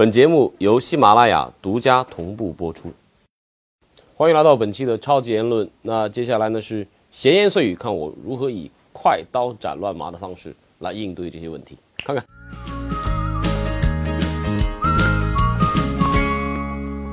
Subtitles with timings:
[0.00, 2.90] 本节目由喜马拉雅独家同步播出。
[4.14, 5.68] 欢迎来到本期的超级言论。
[5.82, 11.76] 那接下来呢是闲言碎语，看我如何以快刀斩乱麻的方式来应对这些问题。
[11.98, 12.24] 看看，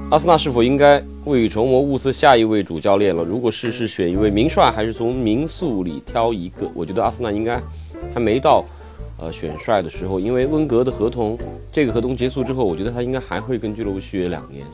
[0.10, 3.22] 阿森纳是否应该未雨绸缪物色下一位主教练了？
[3.22, 6.72] 如果是，是选一位名帅，还是从名宿里挑一个？
[6.74, 7.62] 我觉得阿森纳应该
[8.14, 8.64] 还没到。
[9.20, 11.38] 呃，选帅的时候，因为温格的合同，
[11.72, 14.66] 这个合同结束之后，我觉得他应该还会跟俱乐部续约两年。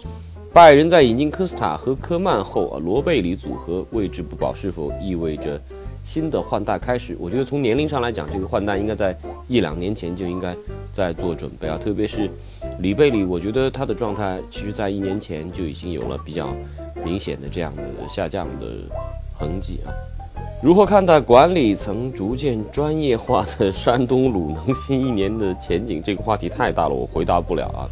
[0.52, 5.60] 拜仁在引进科斯塔和科曼后，啊，罗贝里组合位置不保，是否意味着
[6.04, 7.16] 新的换代开始？
[7.20, 9.18] 我觉得从年龄上来讲，这个换代应该在
[9.48, 10.56] 一两年前就应该
[10.92, 11.80] 在做准备啊。
[11.82, 12.30] 特别是
[12.80, 16.54] 里贝里，我觉得他的状态其实在一年前就已经有了比较
[17.04, 18.68] 明显的这样的下降的
[19.40, 19.90] 痕迹啊。
[20.62, 26.02] 如何看待管理层逐渐专业化的山东鲁能新一年的前景？
[26.02, 27.84] 这个话题太大了，我回答不了啊。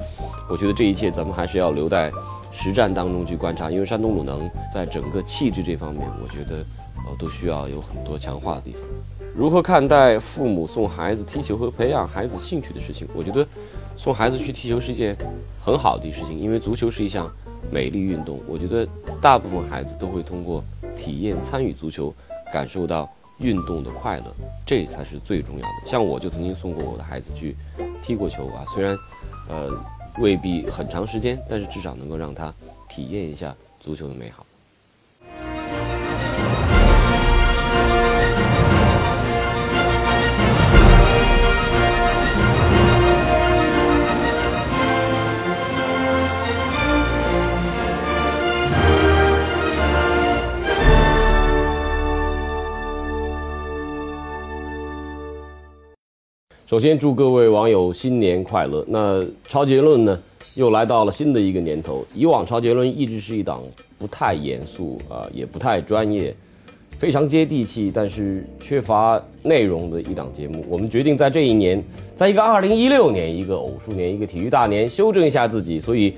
[0.49, 2.09] 我觉得这一切咱们还是要留在
[2.49, 6.63] 实战当中去观察，因为山东鲁能在整个气质这方面，我觉得
[7.05, 8.81] 呃都需要有很多强化的地方。
[9.35, 13.05] 如何看待父母送孩子踢球和培养孩子兴趣的事情？
[13.13, 13.45] 我觉得
[13.97, 15.13] 送孩子去踢球是一件
[15.61, 17.29] 很好的事情，因为足球是一项
[17.69, 18.39] 美丽运动。
[18.47, 18.87] 我觉得
[19.21, 20.63] 大部分孩子都会通过
[20.95, 22.13] 体验参与足球。
[22.51, 24.25] 感受到运动的快乐，
[24.65, 25.73] 这才是最重要的。
[25.85, 27.55] 像我就曾经送过我的孩子去
[28.01, 28.97] 踢过球啊，虽然，
[29.49, 29.71] 呃，
[30.19, 32.53] 未必很长时间，但是至少能够让他
[32.89, 34.45] 体验一下足球的美好。
[56.71, 58.81] 首先祝各位网友新年快乐。
[58.87, 60.17] 那超结论呢，
[60.55, 62.05] 又来到了新的一个年头。
[62.15, 63.61] 以往超结论一直是一档
[63.99, 66.33] 不太严肃啊，也不太专业，
[66.97, 70.63] 非常接地气，但是缺乏内容的一档节目。
[70.69, 71.83] 我们决定在这一年，
[72.15, 75.77] 在一个二零一六年，一个偶数年，一个体育大年，修正一下自己。
[75.77, 76.13] 所以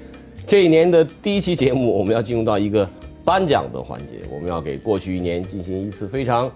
[0.46, 2.88] 这一年的第一期节目，我们要进入到一个
[3.26, 6.48] 颁奖的环节，我们要给过去一年进行一次非常。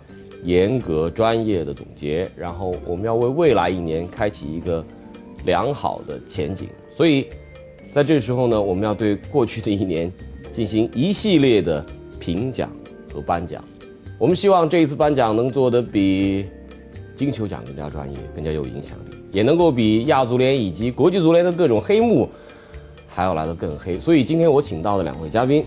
[0.43, 4.85] 严格专业的总结，然后我们要为未来一年开启一个
[5.45, 6.67] 良好的前景。
[6.89, 7.27] 所以，
[7.91, 10.11] 在这时候呢，我们要对过去的一年
[10.51, 11.85] 进行一系列的
[12.19, 12.69] 评奖
[13.13, 13.63] 和颁奖。
[14.17, 16.45] 我们希望这一次颁奖能做得比
[17.15, 22.29] 金球奖更加专业、更加有影响力，也能够比亚足联以及国际足联的各种黑幕
[23.07, 23.99] 还要来得更黑。
[23.99, 25.63] 所以，今天我请到的两位嘉宾，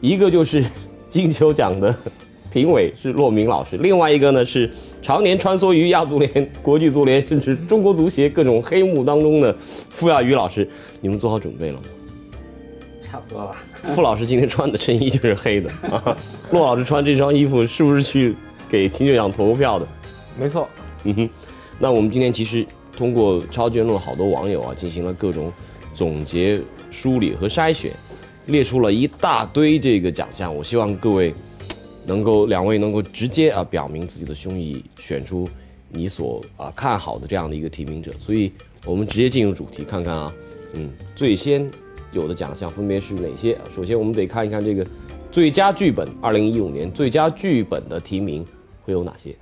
[0.00, 0.64] 一个就是
[1.08, 1.94] 金球奖的。
[2.54, 4.70] 评委是骆明老师，另外一个呢是
[5.02, 10.66] 常年穿梭于亚足联、国际足联甚至中国足协各种黑幕当中的傅亚宇老师。
[11.00, 11.80] 你们做好准备了吗？
[13.00, 13.56] 差不多吧。
[13.92, 16.16] 傅老师今天穿的衬衣就是黑的啊。
[16.52, 18.36] 骆老师穿这双衣服是不是去
[18.68, 19.86] 给金球奖投票的？
[20.38, 20.68] 没错。
[21.02, 21.30] 嗯哼。
[21.80, 22.64] 那我们今天其实
[22.96, 25.52] 通过超卷路好多网友啊进行了各种
[25.92, 27.90] 总结、梳理和筛选，
[28.46, 30.54] 列出了一大堆这个奖项。
[30.54, 31.34] 我希望各位。
[32.06, 35.48] 能够两位能够直接啊表明自己的胸臆，选出
[35.88, 38.52] 你所啊看好的这样的一个提名者，所以
[38.84, 40.32] 我们直接进入主题，看看啊，
[40.74, 41.68] 嗯，最先
[42.12, 43.58] 有的奖项分别是哪些？
[43.74, 44.86] 首先我们得看一看这个
[45.32, 48.44] 最佳剧本，二零一五年最佳剧本的提名
[48.82, 49.34] 会有哪些？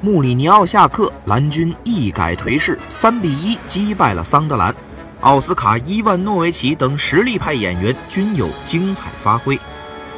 [0.00, 4.72] 穆里尼奥下课，蓝军一改颓势，三比一击败了桑德兰。
[5.20, 9.58] 奥斯卡、伊万诺维奇等实力派演员均有精彩发挥。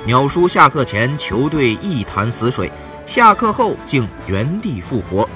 [0.05, 2.71] 鸟叔下课前球队一潭死水，
[3.07, 5.27] 下课后竟原地复活，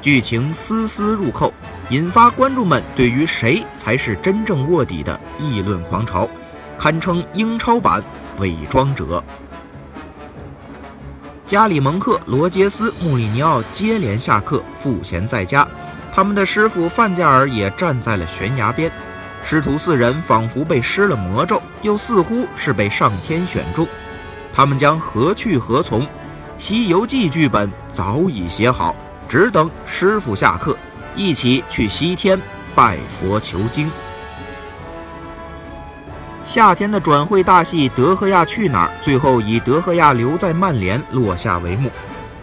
[0.00, 1.54] 剧情丝丝入扣，
[1.90, 6.28] 引发观众们对于谁才是真正卧底的议论狂潮，
[6.76, 8.02] 堪称英超版
[8.38, 9.22] 伪装者。
[11.46, 15.66] 加里蒙克、罗杰斯、穆里尼奥接连下课，赋闲在家，
[16.12, 18.90] 他们的师傅范加尔也站在了悬崖边。
[19.44, 23.86] 师徒四人仿佛被施了魔咒，又似乎是被上天选中。
[24.52, 26.02] 他们将何去何从？
[26.58, 28.94] 《西游记》剧本早已写好，
[29.28, 30.76] 只等师傅下课，
[31.16, 32.40] 一起去西天
[32.74, 33.90] 拜佛求经。
[36.44, 41.90] 夏天的转会大戏《德赫亚去哪儿》最后以德赫亚留在曼联落下帷幕。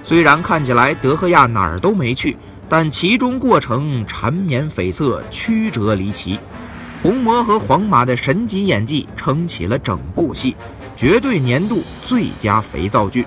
[0.03, 2.35] 虽然看起来德赫亚哪儿都没去，
[2.67, 6.39] 但其中过程缠绵悱恻、曲折离奇。
[7.01, 10.57] 红魔和皇马的神级演技撑起了整部戏，
[10.97, 13.25] 绝对年度最佳肥皂剧。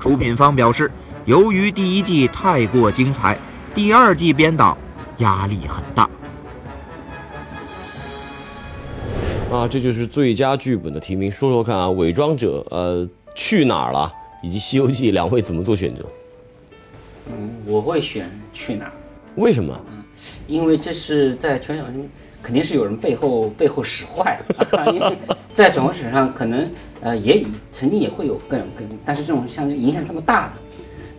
[0.00, 0.90] 出品方表示，
[1.24, 3.38] 由于第一季太过精彩，
[3.72, 4.76] 第二季编导
[5.18, 6.10] 压力很大。
[9.52, 11.30] 啊，这就是最佳剧本的提名。
[11.30, 14.12] 说说看啊，《伪装者》呃去哪儿了，
[14.42, 16.04] 以及《西游记》，两位怎么做选择？
[17.30, 18.92] 嗯，我会选去哪儿，
[19.36, 19.80] 为什么？
[20.48, 21.86] 因为这是在全场
[22.42, 24.38] 肯定是有人背后背后使坏，
[24.92, 25.18] 因为
[25.52, 26.70] 在转播史上可能
[27.00, 30.52] 呃也曾经也会有各种各，但是这种像影响这么大的。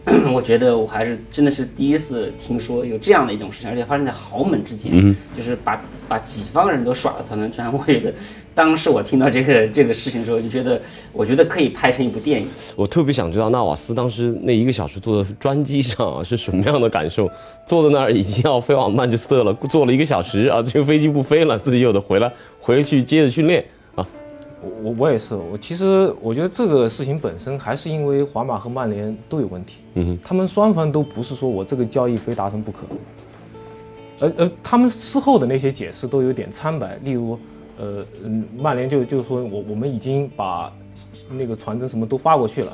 [0.34, 7.72] 我觉得我还是真的是第一次听说有这样的一种事情，而且发生在豪门之间，嗯就是把把己方人都耍得团团转。
[7.72, 8.14] 我觉得
[8.56, 10.82] 当时我听到这个 这个事情的时候，就觉得
[11.12, 12.48] 我觉得可以拍成一部电影。
[12.76, 17.30] 我特别想知道纳瓦斯当时那一个小时坐在专机上啊是什么样的感受，
[17.68, 23.64] 坐在那儿已经要飞往曼彻斯特了，坐了一个小时啊，这个飞机不飞了，自己又得回来回去接着训练。
[24.84, 32.80] 我我我也是，我其实我觉得这个事情本身还是因为皇马和曼联都有问题，嗯哼，他们双方都不是说我这个交易非达成不可，
[34.20, 37.38] 而而他们事后的那些解释都有点苍白，例如，
[37.78, 40.72] 呃嗯，曼联就就说我我们已经把
[41.32, 42.72] 那个传真什么都发过去了，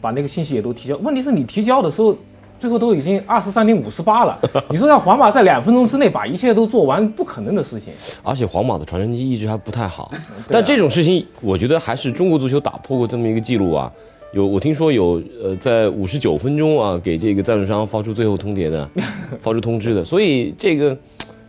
[0.00, 2.16] 把那个信息也都提交，问题是你提交的时候。
[2.64, 4.38] 最后都已经二十三点五十八了，
[4.72, 7.92] 你说让皇马在两分钟之内把一切都做完，不可能的事情。
[8.22, 10.10] 而且皇马的传真机一直还不太好，
[10.48, 13.92] 但这种事情，我觉得还是中国足球打破过这么一个记录啊。
[14.32, 18.88] 有我听说有呃，在五十九分钟啊，给这个赞助商发出最后通牒的，
[19.38, 20.02] 发出通知的。
[20.02, 20.96] 所以这个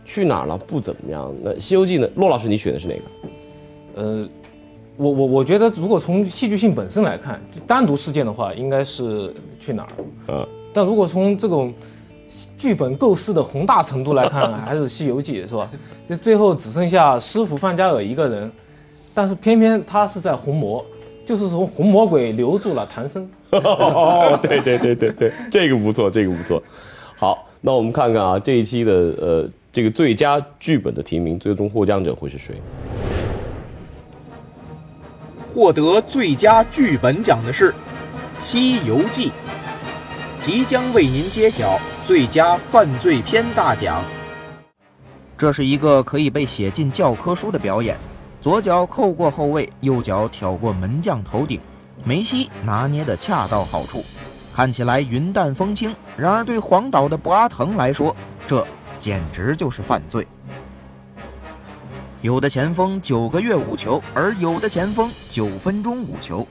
[0.04, 1.34] 去哪儿了不怎么样。
[1.42, 2.06] 那《西游记》呢？
[2.16, 4.02] 骆老师，你选的是哪个？
[4.02, 4.28] 呃，
[4.98, 9.88] 我我我觉得，如果从戏剧性本身来看，单独事件的话，应该是去哪儿？
[10.28, 10.46] 嗯。
[10.76, 11.72] 但如果从这种
[12.58, 15.70] 剧本构思的宏大程度来看， 还是《西游记》是吧？
[16.06, 18.52] 就最后只剩下师傅范加尔一个人，
[19.14, 20.84] 但是偏偏他是在红魔，
[21.24, 23.26] 就是从红魔鬼留住了唐僧。
[23.52, 26.62] 哦，对对对对对，这个不错，这个不错。
[27.16, 32.54] 好，那我们看看啊，这一期的呃这个最佳剧本的提名，最终获奖者会是谁？
[35.54, 37.70] 获得最佳剧本奖的是
[38.42, 39.30] 《西游记》。
[40.46, 41.76] 即将为您揭晓
[42.06, 44.00] 最佳犯罪片大奖。
[45.36, 47.96] 这是一个可以被写进教科书的表演：
[48.40, 51.60] 左脚扣过后卫，右脚挑过门将头顶，
[52.04, 54.04] 梅西拿捏的恰到好处，
[54.54, 55.92] 看起来云淡风轻。
[56.16, 58.14] 然而对黄岛的博阿滕来说，
[58.46, 58.64] 这
[59.00, 60.24] 简直就是犯罪。
[62.22, 66.46] 有的前锋九个月五球，而有的前锋九分钟五球。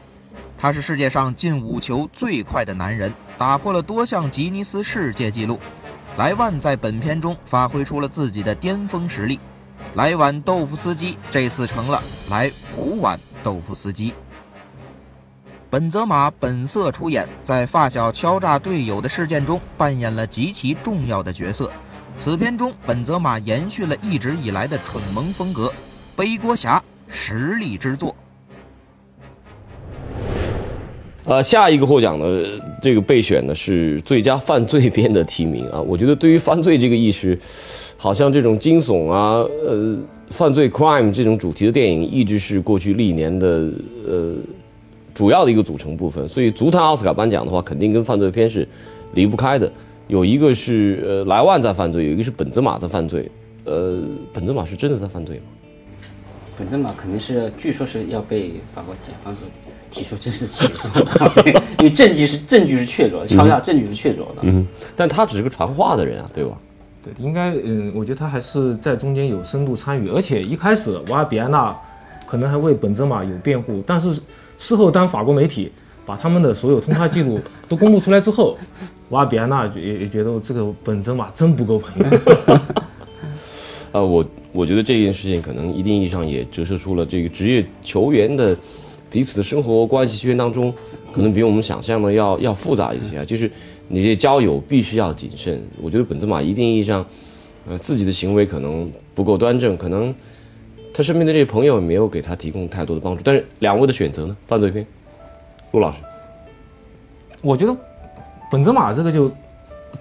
[0.57, 5.59] 他是世界上进五球最快的男人，打破了多项吉尼斯世界纪录。
[6.17, 9.39] 莱万在本片中发挥出了自己的巅峰实力。
[9.95, 14.13] 莱碗豆腐司机这次成了莱五碗豆腐司机。
[15.69, 21.69] 本泽马本色出演，在发小敲诈队友的事件中扮演了极其重要的角色。
[22.17, 25.73] 此片中，本泽马延续了一直以来的蠢萌风格，
[26.15, 28.15] 背锅侠实力之作。
[31.25, 32.45] 呃，下一个获奖的
[32.79, 35.81] 这个备选呢是最佳犯罪片的提名啊。
[35.81, 37.37] 我觉得对于犯罪这个意识，
[37.97, 39.97] 好像这种惊悚啊、呃
[40.29, 43.69] 犯罪 crime 这种主题的电影，一直是过去历年的
[44.07, 44.35] 呃
[45.13, 46.27] 主要的一个组成部分。
[46.27, 48.67] 所以足坛奥斯卡颁奖的话，肯定跟犯罪片是
[49.13, 49.71] 离不开的。
[50.07, 53.29] 有一个是呃莱万在犯罪，有一个是本泽马在犯罪。
[53.63, 53.99] 呃，
[54.31, 55.43] 本泽马是真的在犯罪吗？
[56.57, 59.41] 本泽马肯定是，据说是要被法国检方给。
[59.91, 60.89] 提出正式起诉，
[61.79, 64.41] 因为证据是证据是确凿的，敲诈证据是确凿的。
[64.41, 66.57] 嗯，但他只是个传话的人啊，对吧？
[67.01, 71.73] 对，应该嗯，我觉得他还是在中间有深度参与，而且一开始瓦尔比安娜
[72.25, 74.19] 可能还为本泽马有辩护，但是
[74.57, 75.71] 事后当法国媒体
[76.05, 78.57] 把他们的所有通话记录都公布出来之后，
[79.09, 82.19] 瓦尔比安娜也也觉得这个本泽马真不够朋友。
[83.93, 88.57] 呃，我我觉得这件事情可能一定意义上也折射出了这个职业球员的。
[89.07, 90.73] 彼此的生活关系圈当中，
[91.13, 93.23] 可能比我们想象的要要复杂一些啊。
[93.23, 93.49] 就是
[93.87, 95.63] 你这交友必须要谨慎。
[95.81, 97.05] 我觉得本泽马一定意义上，
[97.65, 100.13] 呃，自己的行为可能不够端正，可能
[100.93, 103.21] 他身边的这些朋友没有给他提供太多的帮助。
[103.23, 104.35] 但是两位的选择呢？
[104.45, 104.85] 犯罪片，
[105.71, 105.99] 陆老师，
[107.41, 107.77] 我觉得
[108.51, 109.31] 本泽马这个就。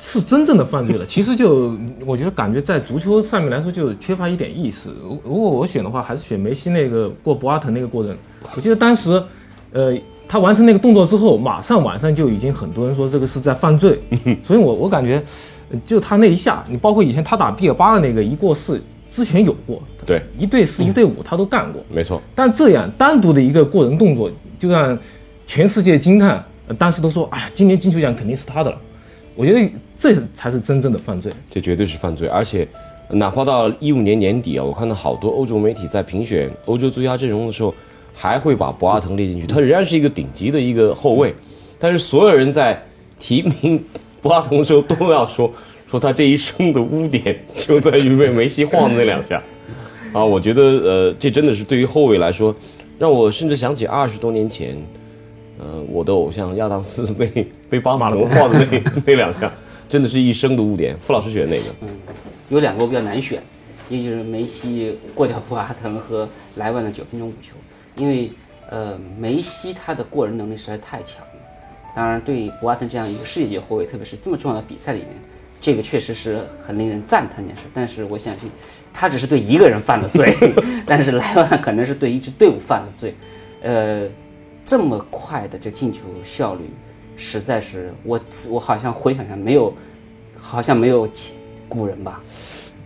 [0.01, 1.05] 是真正的犯罪了。
[1.07, 4.95] 其实就我觉得感觉在足球上面来说就缺乏一点意思。
[5.03, 8.17] 如如果我选的话，还是选梅西那个过博阿滕那个过人。
[8.57, 9.23] 我记得当时，
[9.73, 9.97] 呃，
[10.29, 14.01] 他完成那个动作之后，马上晚上就已经很多人说这个是在犯罪。
[14.43, 15.23] 所以我我感觉，
[15.85, 19.83] 就他那一下，你包括以前他打毕尔巴的那个一过四，之前有过。
[20.07, 21.83] 对，一对四、一对五他都干过。
[21.93, 22.21] 没错。
[22.35, 24.99] 但这样单独的一个过人动作，就让
[25.47, 26.45] 全世界惊叹。
[26.67, 28.79] 呃当时都说，哎呀，今年金球奖肯定是他的了。
[29.35, 31.33] 我觉得这才是真正的犯罪。
[31.51, 32.67] 这绝对是犯罪，而且
[33.11, 37.75] 哪怕到一五年年底啊，我看到好多欧洲媒体在评选欧洲最佳阵容的时候，
[38.15, 39.47] 还会把博阿滕列进去。
[39.47, 41.35] 他仍然是一个顶级的一个后卫，
[41.79, 42.81] 但是所有人在
[43.19, 43.83] 提名
[44.23, 45.51] 博阿滕的时候都要说
[45.87, 49.43] 说他这一生的污点就在于被梅西晃的那两下。
[50.15, 52.55] 啊，我觉得呃，这真的是对于后卫来说，
[53.01, 54.77] 让我甚至想起二十多年前，
[55.65, 59.51] 呃，我的偶像亚当斯被被巴斯滕晃的那那两下，
[59.89, 60.95] 真的是一生的污点。
[60.99, 61.75] 傅老师选哪个？
[61.81, 61.89] 嗯
[62.51, 63.43] 有两个我比较难选，
[63.89, 67.55] 一就是梅西过掉博阿滕和莱万的九分钟五球，
[67.97, 68.31] 因为
[68.69, 71.33] 呃梅西他的过人能力实在太强了。
[71.97, 75.11] 当然，对博阿滕这样一个世界级后卫，特别是这么重要的比赛里面，
[75.59, 77.63] 这个确实是很令人赞叹的件事。
[77.73, 78.51] 但是我相信，
[78.93, 80.37] 他只是对一个人犯了罪，
[80.85, 83.15] 但是莱万可能是对一支队伍犯了罪。
[83.63, 84.07] 呃，
[84.65, 86.63] 这么快的这进球效率，
[87.17, 88.19] 实在是我
[88.49, 89.73] 我好像回想一下，没有，
[90.37, 91.35] 好像没有前
[91.69, 92.21] 古人吧。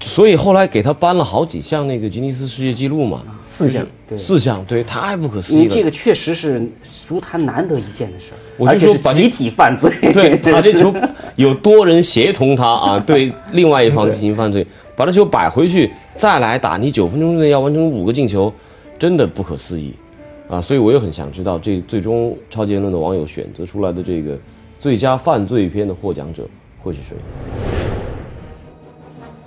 [0.01, 5.63] 所以后来给他颁了好几项那个吉尼斯世界纪录嘛，四项，对四项，对，太不可思议了。
[5.63, 9.93] 你这个确实是足坛难得一见的事儿，我就而且是说集体犯罪。
[10.13, 10.95] 对， 把这球
[11.37, 14.67] 有多人协同他啊， 对另外一方进行犯罪，
[14.97, 18.53] 把这球摆回去，再来打，你九分钟之内要完成五个进球，
[18.99, 19.93] 真的不可思议
[20.49, 20.63] 啊！
[20.63, 24.39] 所以我也很想知道，这最终超级言论的网友选择出来的这个
[24.81, 26.49] 最佳犯罪片的获奖者
[26.83, 27.17] 会是谁？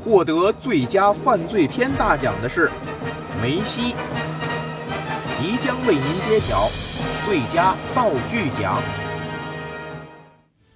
[0.03, 2.69] 获得最佳犯罪片大奖的是
[3.41, 3.95] 梅西，
[5.39, 6.69] 即将为您揭晓
[7.25, 8.81] 最佳道具奖。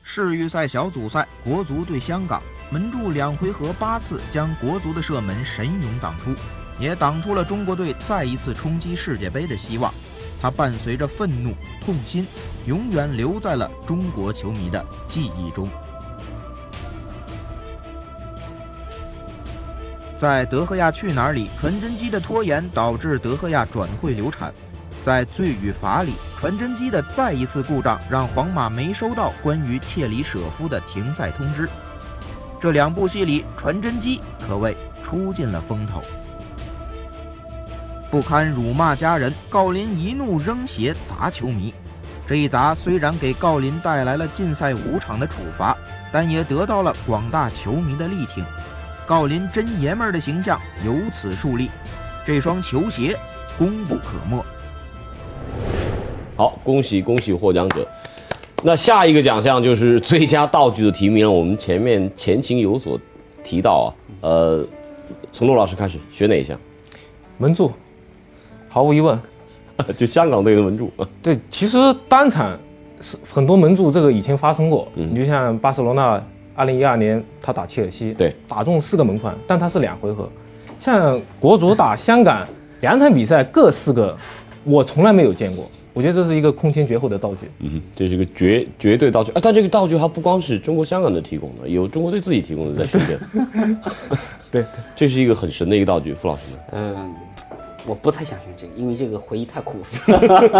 [0.01, 6.31] 世预赛小组赛，国足对香港，门柱两回合八次将国足的射门神勇挡出，
[6.79, 9.93] 也挡出了中国队再一次冲击世界杯的希望。
[10.45, 12.23] 它伴随着愤怒、痛心，
[12.67, 15.67] 永远留在了中国球迷的记忆中。
[20.15, 24.51] 在《德赫亚去哪儿》里，传真机的拖延导致德赫亚转会流产；
[25.01, 31.67] 在《罪与罚》里，传真机的再一次故障让皇马没收到关于切里舍夫的停赛通知。
[32.61, 36.03] 这两部戏里，传真机可谓出尽了风头。
[38.15, 41.73] 不堪辱骂家人，郜林一怒扔鞋砸球迷。
[42.25, 45.75] 这一砸虽然给郜林带来了禁赛五场的处罚，
[46.13, 48.41] 但也得到了广大球迷的力挺。
[49.05, 51.69] 郜林真爷们儿的形象由此树立，
[52.25, 53.19] 这双球鞋
[53.57, 54.41] 功不可没。
[56.37, 57.85] 好，恭喜恭喜获奖者。
[58.63, 61.29] 那下一个奖项就是最佳道具的提名了。
[61.29, 62.97] 我们前面前情有所
[63.43, 63.87] 提到啊，
[64.21, 64.65] 呃，
[65.33, 66.57] 从陆老师开始，选哪一项？
[67.37, 67.69] 门柱，
[68.75, 69.17] 毫无疑问。
[69.95, 70.91] 就香港队的门柱。
[71.23, 71.77] 对，其实
[72.09, 72.59] 单场
[72.99, 74.85] 是很多门柱，这个以前发生过。
[74.95, 76.21] 嗯你就像巴塞罗那，
[76.53, 80.29] 二零一二年他打切尔西，对，打中四个门框，但他是两回合。
[80.77, 82.45] 像国足打香港
[82.81, 84.13] 两场比赛各四个，
[84.65, 85.71] 我从来没有见过。
[85.93, 87.49] 我觉得这是一个空前绝后的道具。
[87.59, 89.39] 嗯，这是个绝绝对道具啊！
[89.41, 93.79] 但这个道具还不光是中国香港的提供的，有中国队自己提供的在深圳。
[94.51, 96.55] 对，这是一个很神的一个道具，傅老师？
[96.73, 97.15] 嗯，
[97.85, 99.99] 我不太想选这个，因为这个回忆太苦涩。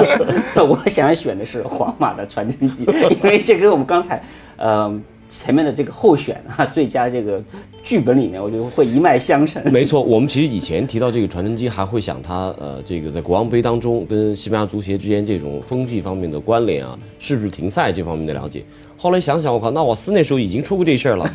[0.63, 4.23] 我想选的是皇马的传真机，因为这跟我们刚才
[4.57, 7.41] 呃前面的这个候选啊 最佳这个
[7.83, 9.61] 剧本里面，我觉得会一脉相承。
[9.71, 18.63] 没错，我们其实以前提到这个传真机，还会想它呃，这个在国王杯当中跟西班牙足协之间这种风气方面的关联啊，是不是停赛这方面的了解。
[18.97, 21.29] 后来想想，我靠，那瓦斯那时候已经出过这事儿了，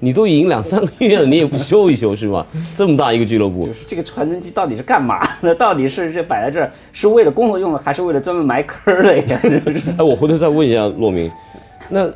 [0.00, 2.46] 你都已经两三个月了，你也不修一修是吧？
[2.76, 5.54] 这么大一个俱乐部就，是这个传真机到底是干嘛的？
[5.56, 9.38] 到底是这摆在这儿是为了工作用的，还是为了专门埋坑儿的呀？
[9.42, 9.90] 是不是？
[9.98, 11.30] 哎，我回头再问一下洛明，
[11.88, 12.08] 那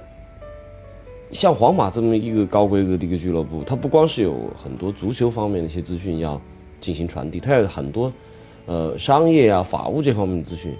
[1.32, 6.40] 像皇马这么一个高规格的一个俱乐部，它不光是有很多足球方面的一些资讯要
[6.80, 8.12] 进行传递，它有很多
[8.66, 10.74] 呃商业啊、法务这方面的资讯，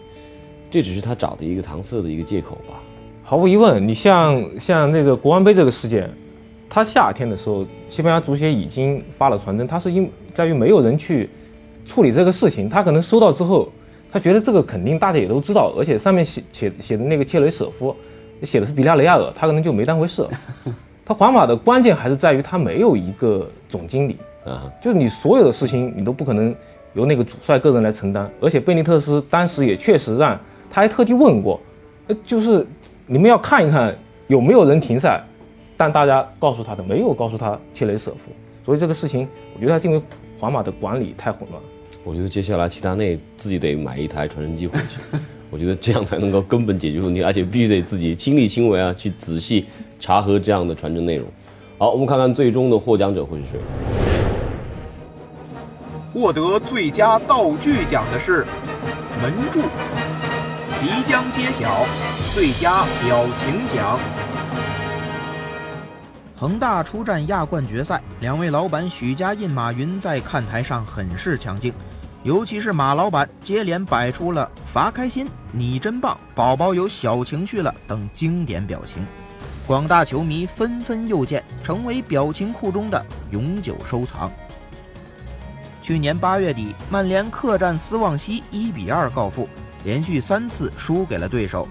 [0.71, 2.81] 这只是他找的一个搪塞的一个借口吧？
[3.23, 6.11] 毫无疑问，你像像那个国王杯这个事件，
[6.69, 11.31] 他夏天的时候，西班牙足协已经发了传真，他是因在于没有人去
[11.87, 13.69] 处理这个事情，他可能收到之后，
[14.11, 17.95] 他觉得这个肯定大家也都知道，而且上面写写写的那个切雷舍夫
[18.43, 20.27] 写的是比利亚雷亚尔，他可能就没当回事。
[21.05, 26.55] 他皇马的关键还是在于他没有一个总经理，啊，就是你所有的事情你都不可能
[26.95, 30.39] 由那个主帅个人来承担，而且贝尼特斯当时也确实让，
[30.71, 31.61] 他还特地问过，
[32.07, 32.65] 呃，就是
[33.07, 33.93] 你们要看一看
[34.29, 35.21] 有没有人停赛，
[35.77, 38.31] 但大家告诉他的没有告诉他切雷舍夫，
[38.65, 40.01] 所以这个事情我觉得他是因为
[40.39, 41.61] 皇马的管理太混乱。
[42.05, 45.01] 我觉得接下来齐达内自己得买一台传真机回去，
[45.51, 49.67] 我觉得这样才能够根本解决问题，而且必须得自己亲力亲为啊，去仔细
[49.99, 51.27] 查核这样的传真内容。
[51.77, 53.61] 好，我们看看最终的获奖者会是谁。
[56.13, 58.45] 获得最佳道具奖的是
[59.21, 59.61] 门柱，
[60.81, 61.87] 即将揭晓
[62.35, 63.99] 最佳表情奖。
[66.37, 71.73] 恒大出战亚冠决赛，两位老板许家印、马云在看台上很是强劲，
[72.23, 79.07] 尤其是马老板接连摆出了“罚开心”“你真棒”“宝宝有小情绪了”等经典表情，
[79.67, 84.31] 广大球迷纷纷又见，成为表情库中的永久收藏。
[85.83, 89.49] 去年八月底，曼联客战斯旺西，一比二告负，
[89.83, 91.67] 连续三次输给了对手。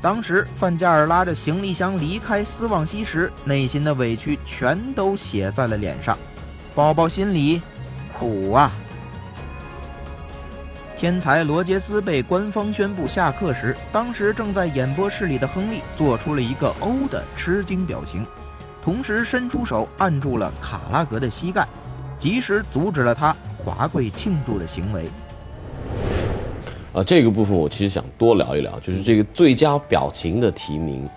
[0.00, 6.16] 当时范加尔拉着行李箱离开斯旺西时，内心的委屈全都写在了脸上。
[6.74, 7.60] 宝宝心里
[8.18, 8.72] 苦啊！
[11.00, 18.26] 天才罗杰斯被官方宣布下课时，当时正在演播室里的亨利做出了一个 O 的吃惊表情，
[18.84, 21.66] 同时伸出手按住了卡拉格的膝盖，
[22.18, 25.08] 及时阻止了他华贵庆祝的行为。
[26.92, 31.08] 啊，这个部分我其实想多聊一聊，就是这个最佳表情的提名。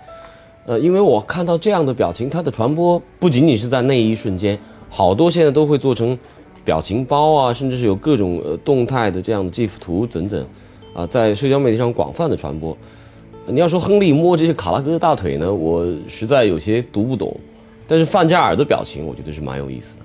[0.64, 6.18] 呃，因为我看到这样的表情，它的传播不仅仅是在那一瞬间，好多现在都会做成
[6.64, 10.46] 表情包啊，甚至是有各种呃动态的这样的 GIF 图等等，
[10.94, 12.76] 啊，在社交媒体上广泛的传播。
[13.46, 17.38] 你要说亨利摸这些卡拉哥的大腿呢，我实在有些读不懂，
[17.86, 20.02] 但是范加尔的表情，我觉得是蛮有意思的。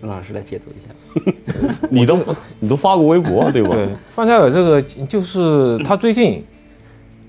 [0.00, 1.78] 陆老师来解读一下。
[1.90, 2.18] 你都
[2.60, 3.70] 你都发过微博对吧？
[3.74, 6.42] 对，范加尔这个就是他最近，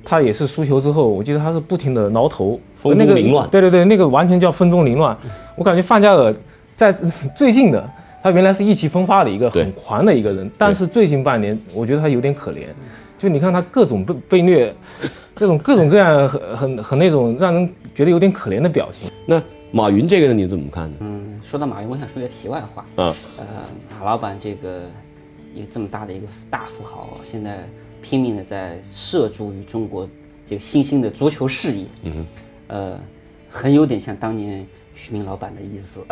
[0.04, 3.50] 他也是输球之后，我记得他是不停的挠头，风中凌乱。
[3.50, 5.18] 对对对，那个完全叫风中凌乱。
[5.58, 6.34] 我感觉范加尔
[6.76, 6.92] 在
[7.36, 7.90] 最近的，
[8.26, 12.66] 他原来是意气风发的一个很狂的一个人，但是最近半年，我觉得他有点可怜。
[13.20, 14.74] 就你看他各种被被虐，
[15.36, 19.12] 这种各种各样很很很那种让人觉得有点可怜的表情。
[19.28, 19.40] 那
[19.72, 20.98] 马云这个呢，你怎么看呢？
[21.02, 22.84] 嗯，说到马云，我想说一个题外话。
[22.96, 23.46] 啊，呃，
[24.00, 24.82] 马老板这个
[25.54, 27.60] 一个这么大的一个大富豪，现在
[28.02, 30.10] 拼命的在涉足于中国
[30.48, 31.86] 这个新兴的足球事业。
[32.02, 32.26] 嗯哼，
[32.70, 33.00] 呃，
[33.52, 36.04] 很有点像当年徐明老板的意思，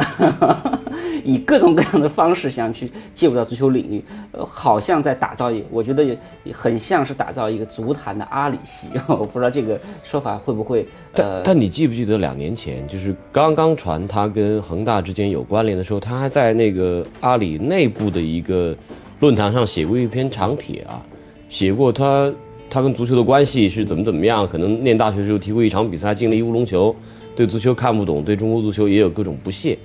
[1.23, 6.17] 以各种各样的方式想去介入到足球领域，呃，好像在打造一，我觉得也
[6.51, 8.89] 很像是打造一个足坛的阿里系。
[9.07, 18.75] 我不知道这个说法会不会呃但但你记不记得两年前，就是刚刚传他跟恒大之间有关联的时候，他还在那个阿里内部的一个
[19.21, 21.01] 论坛上写过一篇长帖啊，
[21.47, 22.31] 写过他
[22.69, 26.93] 他跟足球的关系是怎么怎么样，可能念大学的时候踢过一场比赛进了一乌龙球，
[27.35, 29.77] 对足球看不懂，对中国足球也有各种不屑。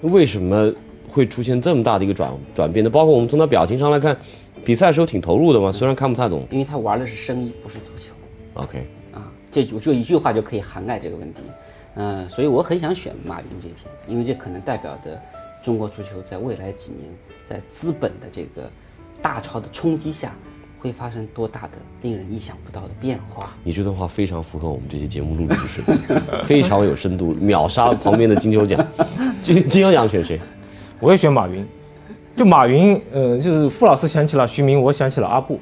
[0.00, 0.72] 为什么
[1.08, 2.90] 会出现这么大的一个转转变呢？
[2.90, 4.16] 包括我们从他表情上来看，
[4.64, 6.46] 比赛的时候挺投入的嘛，虽然看不太懂。
[6.50, 8.12] 因为他玩的是生意，不是足球。
[8.54, 11.42] OK，啊，这就就一句话就可以涵盖这个问题，
[11.94, 15.20] 嗯、所以我很想选马云这篇，因为这可能代表着
[15.62, 17.04] 中国足球在未来几年
[17.44, 18.70] 在资本的这个
[19.22, 20.36] 大潮的冲击下，
[20.84, 21.70] 会发生多大的
[22.02, 23.48] 令人意想不到的变化。
[23.62, 28.86] 你这段话非常符合我们这期节目录制的水平， 非常有深度，秒杀旁边的金球奖。
[29.40, 30.38] 金金球奖选谁？
[31.00, 31.66] 我也选马云，
[32.36, 35.58] 就马云，呃，就是傅老师想起了徐明，我想起了阿布，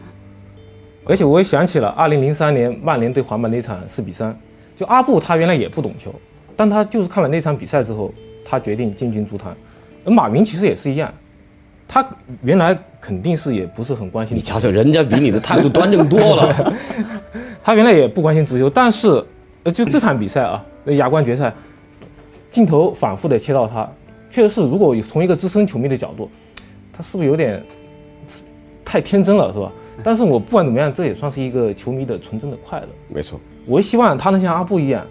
[1.05, 4.37] 而且我也想起了二零零三年曼联对皇马那场四比三，
[4.77, 6.13] 就阿布他原来也不懂球，
[6.57, 8.13] 但他就是看了那场比赛之后，
[8.45, 9.57] 他决定进军足坛，
[10.05, 11.15] 而马云其实也是一样，
[11.93, 12.03] 他
[12.41, 16.73] 原来肯定是也不是很关心你瞧瞧，人家比你的态度端正多了。
[17.63, 19.23] 他原来也不关心足球，但是，
[19.63, 21.53] 呃，就这场比赛啊，那亚冠决赛，
[22.51, 23.87] 镜头反复的切到他，
[24.31, 26.31] 确实是，如果从一个资深球迷的角度，
[26.95, 27.63] 他是不是有点
[28.83, 29.71] 太天真了，是吧？
[30.03, 32.89] 但是我不管怎么样，这也算是一个球迷的纯真的快乐。
[33.07, 35.07] 没错，我希望他能像阿布一样，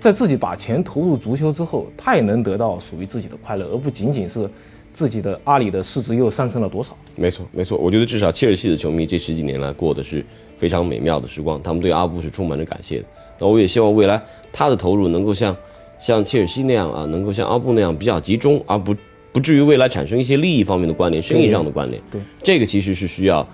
[0.00, 4.50] 在自己把钱投入足球之后，他也能得到属于自己的快乐，而不仅仅是
[4.98, 6.96] 自己的阿里的市值又上升了多少。
[7.14, 7.78] 没错，没错。
[7.78, 10.24] 我觉得至少切尔西的球迷这十几年来过的是
[10.56, 13.04] 非常美妙的时光，他们对阿布是充满着感谢的。
[13.38, 14.20] 那我也希望未来
[14.52, 15.56] 他的投入能够像
[16.00, 18.92] 像切尔西那样啊，能够像阿布那样比较集中，而不
[19.30, 22.02] 不至于未来产生一些利益方面的关联、生意上的关联。
[22.10, 23.46] 对，这个其实是需要，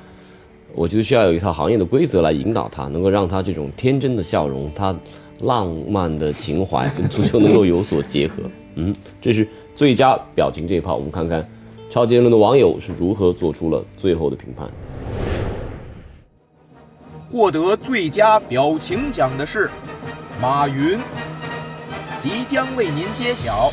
[0.74, 4.98] 我觉得需要有一套行业的规则来引导他，能够让他这种天真的笑容、他
[5.40, 8.36] 浪漫的情怀跟足球能够有所结合。
[8.76, 9.46] 嗯，这是
[9.76, 11.44] 最佳表情这一趴，我们看看
[11.90, 14.68] 超杰伦的网友是如何做出了最后的评判。
[17.28, 19.68] 获得最佳表情奖的是
[20.40, 21.00] 马云，
[22.22, 23.72] 即将为您揭晓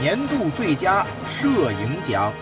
[0.00, 2.32] 年度最佳摄影奖。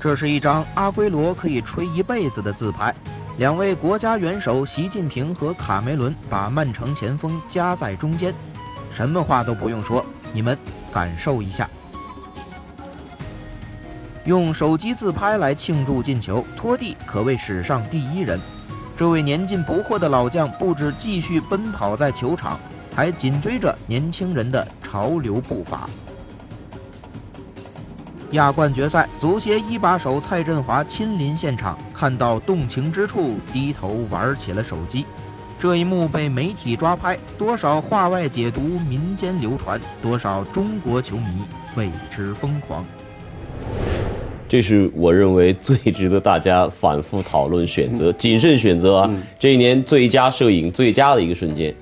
[0.00, 2.92] 这是一张阿圭罗可以吹一辈子的自拍。
[3.38, 8.34] 两位国家元首习近平和卡梅伦把曼城前锋夹在中间，
[8.92, 10.56] 什么话都不用说，你们
[10.92, 11.68] 感受一下。
[14.24, 18.40] 用手机自拍来庆祝进球，托蒂可谓史上第一人。
[18.96, 22.60] 这位年近不惑的老将不止继续奔跑在球场，
[22.94, 25.90] 还紧追着年轻人的潮流步伐。
[28.30, 35.04] 亚冠决赛，足协一把手蔡振华亲临现场，看到动情之处，低头玩起了手机。
[35.62, 41.24] 这一幕被媒体抓拍，多少话外解读，民间流传，多少中国球迷
[41.76, 42.84] 为之疯狂。
[44.48, 49.10] 这是我认为最值得大家反复讨论、选择、谨慎选择啊！
[49.38, 51.72] 这一年最佳摄影最佳的一个瞬间，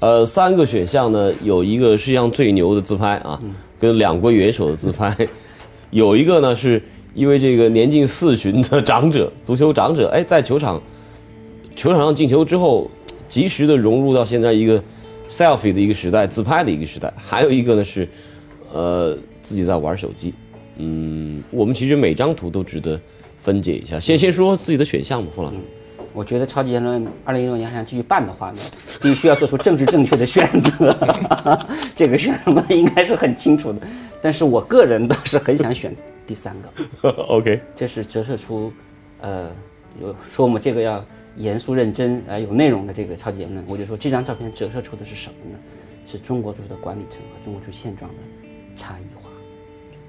[0.00, 3.40] 呃，三个选项呢，有一个世界上最牛的自拍啊，
[3.78, 5.16] 跟两国元首的自拍。
[5.88, 6.82] 有一个呢，是
[7.14, 10.78] 因为这个年近四旬的长者，足球长者，哎，在球场
[11.74, 12.90] 球场上进球之后，
[13.30, 14.82] 及时的融入到现在一个
[15.26, 17.10] selfie 的一个时代，自拍的一个时代。
[17.16, 18.06] 还有一个呢是，
[18.72, 20.34] 呃，自己在玩手机。
[20.76, 23.00] 嗯，我们其实每张图都值得
[23.38, 23.98] 分解一下。
[24.00, 25.58] 先先说自己的选项吧，冯老师。
[26.12, 28.58] 我觉得超级言论二零一六年还想继续办的话呢，
[29.00, 30.92] 必须要做出政治正确的选择。
[31.94, 33.78] 这个是我们应该是很清楚的。
[34.20, 35.94] 但是我个人倒是很想选
[36.26, 37.10] 第三个。
[37.28, 38.72] OK，这是折射出，
[39.20, 39.50] 呃，
[40.02, 41.04] 有说我们这个要
[41.36, 43.64] 严肃认真啊有内容的这个超级言论。
[43.68, 45.58] 我就说这张照片折射出的是什么呢？
[46.06, 48.16] 是中国足球的管理层和中国足球现状的
[48.74, 49.30] 差异化。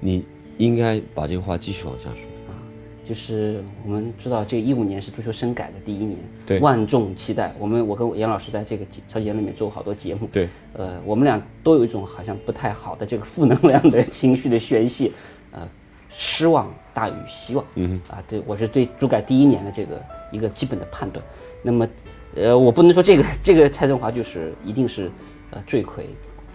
[0.00, 0.24] 你
[0.58, 2.58] 应该把这个话继续往下说啊。
[3.04, 7.52] 就是我们知道，这一五年是足球深改的第一年，对，万众期待。
[7.58, 15.10] 我们我跟严老师在这个超级言里面做过好多节目，对，呃，我们俩都有一种好像不太好的这个负能量的情绪的宣泄，
[15.50, 15.68] 呃，
[16.14, 21.24] 失望大于希望，嗯，啊，对，我是对足改第一年的这个一个基本的判断。
[21.62, 21.88] 那么，
[22.36, 25.10] 呃，我不能说这个这个蔡振华就是一定是
[25.50, 26.06] 呃罪魁，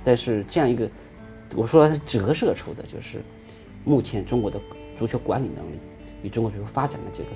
[0.04, 0.90] 但是这样一个，
[1.56, 3.22] 我说折射出的就是
[3.84, 4.60] 目前中国的
[4.98, 5.80] 足球管理能力。
[6.24, 7.30] 与中国足球发展的这个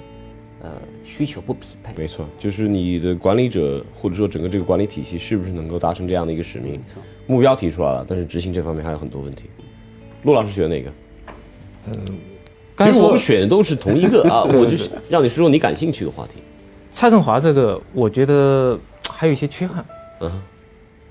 [0.64, 0.72] 呃
[1.04, 6.82] 需求不匹配，没错，就是你的管理者或者说整个这个管理体系是不是能够达成这样的一个使命？
[7.28, 9.52] 目标提出来了，但是执行这方面还有很多问题。
[10.24, 10.92] 陆老师选哪个？
[11.88, 11.94] 嗯，
[12.78, 16.39] 其实我们选的都是同一个 啊，我就是让你说说你感兴趣的话题。
[16.91, 18.78] 蔡振华这个，我觉得
[19.10, 19.86] 还有一些缺憾，
[20.20, 20.30] 嗯，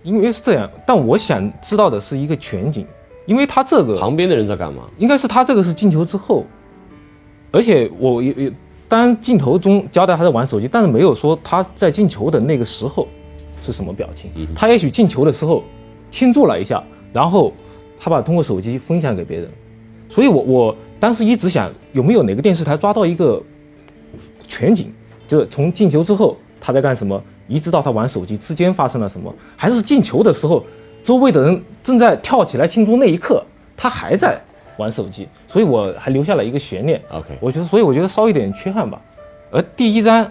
[0.02, 2.87] 因为是这样，但我想知道的是一个全景，
[3.26, 4.85] 因为他这个旁边的人在干嘛？
[4.98, 6.44] 应该是他这个是进球之后。
[7.52, 8.52] 而且我也也，
[8.87, 13.09] 当然镜头中交代他在玩手机，但是没有说他在进球的那个时候
[13.61, 14.30] 是什么表情。
[14.54, 15.64] 他也许进球的时候
[16.12, 16.80] 庆祝了一下，
[17.12, 17.52] 然后
[17.98, 19.50] 他把通过手机分享给别人。
[20.11, 23.42] 所以我我当时一直想有没有哪个电视台抓到一个
[24.46, 24.92] 全景，
[25.27, 30.62] 就是从进球之后他在干什么，一直到他玩手机之间发生了什么，还是进球的时候
[31.03, 33.42] 周围的人正在跳起来庆祝那一刻
[33.77, 34.38] 他还在。
[34.77, 36.99] 玩手机，所以我还留下了一个悬念。
[37.11, 38.99] OK，我觉得，所以我觉得稍一点缺憾吧。
[39.51, 40.27] 而第一张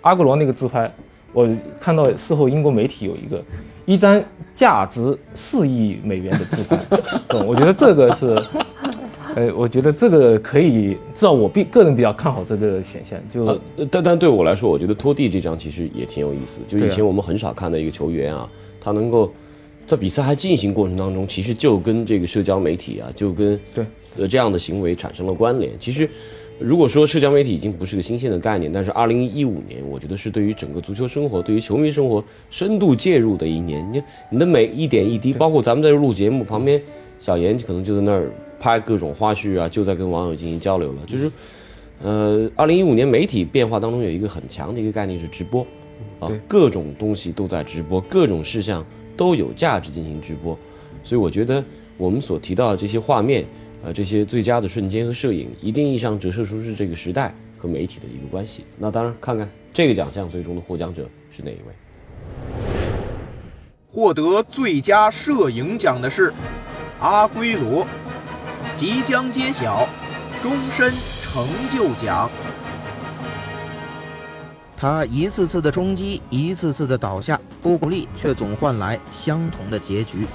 [0.00, 0.90] 阿圭罗那个自拍，
[1.34, 1.46] 我
[1.78, 3.44] 看到事后英国媒体有一个
[3.84, 4.22] 一张
[4.54, 6.78] 价值四亿美元的自拍，
[7.46, 8.34] 我觉得这个是，
[9.34, 13.18] 呃，我觉得这个可以，至少我比个人比较看好这个选项。
[13.30, 16.60] 就但但对我来说，我觉得拖地这张其实也挺有意思。
[16.68, 18.48] 就以前我们很少看到一个球员啊，
[18.80, 19.32] 他能够。
[19.84, 23.84] 在比赛还进行过程当中，其实就跟这个社交媒体啊，就跟对
[24.16, 25.72] 呃这样的行为产生了关联。
[25.76, 26.08] 其实，
[26.60, 33.84] 如果说社交媒体已经不是个新鲜的概念，但是二零一五年，我觉得是对于整个足球生活、对于球迷生活深度介入的一年。
[33.92, 36.80] 你你的每一点一滴，包括咱们在这录节目旁边，
[37.18, 38.30] 小严可能就在那儿
[38.62, 40.98] 拍各种花絮啊，就在跟网友进行交流了。
[41.06, 41.30] 就是，
[42.00, 45.66] 呃，二零一五年媒体变化当中有一个很强的一个概念是直播，
[46.20, 48.86] 啊，各种东西都在直播，各种事项。
[49.14, 50.58] 都有价值进行直播，
[51.04, 51.62] 所以我觉得
[51.98, 53.44] 我们所提到的这些画面，
[53.84, 58.64] 呃，这些最佳的瞬间和摄影，一定意义上折射出是这个时代和媒体的一个关系。
[58.78, 61.74] 那当然，看看这个奖项最终的获奖者是哪一位？
[63.92, 66.32] 获得最佳摄影奖的是
[66.98, 67.86] 阿圭罗，
[68.82, 69.88] 即将揭晓
[70.42, 70.92] 终身
[71.22, 72.28] 成就奖。
[74.76, 80.26] 他一次次的冲击，一次次的倒下，不鼓励，却总换来相同的结局。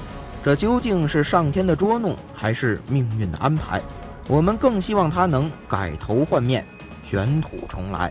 [0.46, 3.82] 这究竟是上天的捉弄，还是命运的安排？
[4.30, 6.66] 我们更希望他能改头换面，
[7.06, 8.10] 卷土重来。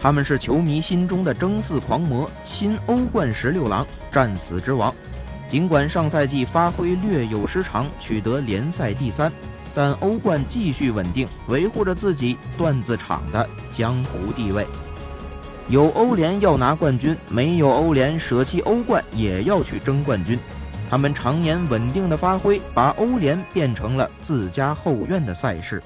[0.00, 4.90] 他们是球迷心中的争四狂魔，新欧冠十六郎，战死之王。
[5.48, 9.30] 尽管上赛季发挥略有失常，取得联赛第三，
[9.74, 14.66] 但欧冠继续稳定，维护着自己段子场的江湖地位。
[15.68, 20.38] 有欧联要拿冠军，没有欧联舍弃欧冠也要去争冠军。
[20.90, 25.82] 他们常年稳定的发挥，把欧联变成了自家后院的赛事。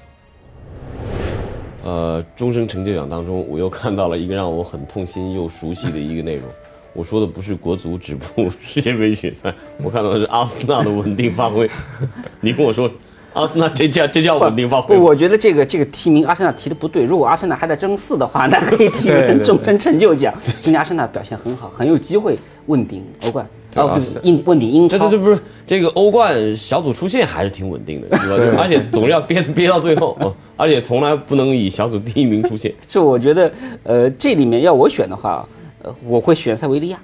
[1.83, 6.45] 呃，终生成就奖当中，我又看到了一个让我很痛心又熟悉的一个内容。
[6.93, 11.69] 我说的不是国足止步世界杯决赛，我看到的是阿森纳的稳定发挥。
[12.41, 12.89] 你跟我说，
[13.33, 14.97] 阿森纳这叫这叫稳定发挥？
[14.97, 17.05] 我觉得这个这个提名阿森纳提的不对。
[17.05, 20.33] 如果阿森纳还在争四的话，那可以提名终身成就奖。
[20.61, 25.17] 今年阿森纳表现很好，很有机会问鼎欧冠，哦，不是英问鼎英超这这这。
[25.19, 28.17] 不是这个欧冠小组出线还是挺稳定的？
[28.57, 32.73] 而且总是要憋憋到最后，哦而且从来不能以小组第一名出现。
[32.87, 33.49] 是我觉得，
[33.83, 35.47] 呃，这里面要我选的话，
[35.83, 36.99] 呃，我会选塞维利亚，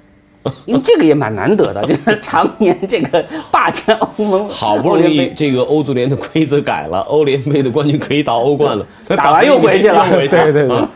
[0.66, 8.86] 因为这个也蛮难得的，就 是常年这个霸占欧盟，好不容易这个欧足联的规则改了， 欧联杯的冠军可以打欧冠了，
[9.16, 10.88] 打完又回去了对对对啊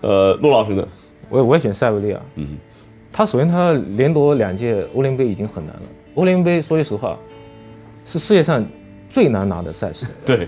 [0.00, 0.86] 呃，陆老师呢？
[1.28, 2.20] 我也我也选塞维利亚。
[2.34, 2.58] 嗯，
[3.10, 5.82] 他首先他连夺两届欧联杯已经很难了。
[6.14, 7.16] 欧联杯说句实话，
[8.04, 8.62] 是世界上
[9.08, 10.04] 最难拿的赛事。
[10.26, 10.46] 对，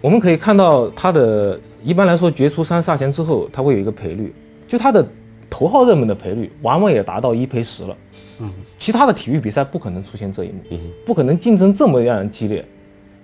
[0.00, 4.32] 我们可以看到他的一般来说决出三煞前之后，他会有一个赔率，
[4.68, 5.04] 就他的
[5.50, 7.96] 头号热门的赔率往往也达到一赔十了。
[8.40, 12.64] 嗯，其他的体育比赛不可能出现这一幕，嗯不可能竞争这么样激烈。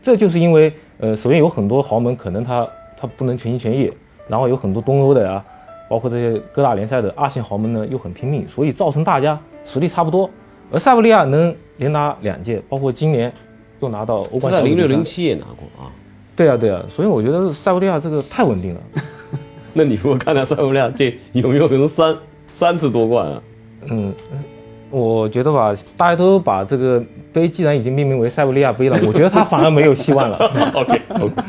[0.02, 3.90] 这就是因为，呃，首先有很多豪门可能他他不能全心全意，
[4.28, 5.42] 然后有很多东欧的呀、
[5.88, 10.28] 包括这些各大联赛的二线豪门呢又很拼命，所以造成大家实力差不多。
[10.70, 13.32] 而塞维利亚能连拿两届，包括今年
[13.80, 15.02] 又拿到欧他冠小组第三在零六零。
[15.02, 15.90] 七也拿过啊。
[16.36, 18.80] 对啊，对啊，所以我觉得塞维利亚这个太稳定了。
[19.78, 22.16] 那你如果看到塞维利亚这有没有可能三
[22.50, 23.42] 三次夺冠啊？
[23.90, 24.14] 嗯，
[24.88, 30.38] 我觉得吧，大家都把这个杯既然已经命名为塞维利亚杯了，我觉得他反而没有希望了。
[30.72, 31.42] OK OK，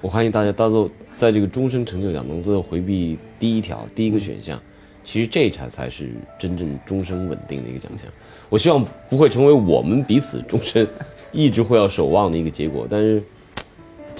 [0.00, 4.56] 我欢迎大家到时候在这个终身成就奖中最后回避第一条第一个选项，
[5.02, 6.08] 其实这才才是
[6.38, 8.06] 真正终身稳定的一个奖项。
[8.48, 10.86] 我希望不会成为我们彼此终身
[11.32, 13.20] 一直会要守望的一个结果，但是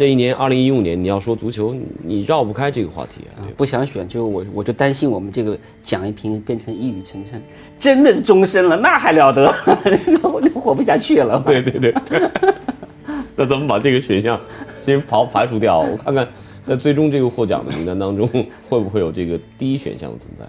[0.01, 7.39] 这一年二零一五年你要说足球，你绕不开这个话题啊，不想选，就我我就担心我们这个奖一评变成一语成谶，
[7.79, 9.55] 真的是终身了，那还了得？
[10.27, 11.39] 我就活不下去了。
[11.45, 12.31] 对对对对。
[13.37, 14.41] 那咱们把这个选项
[14.83, 16.27] 先刨排除掉，我看看
[16.65, 18.27] 在最终这个获奖的名单当中
[18.71, 20.47] 会不会有这个第一选项的存在。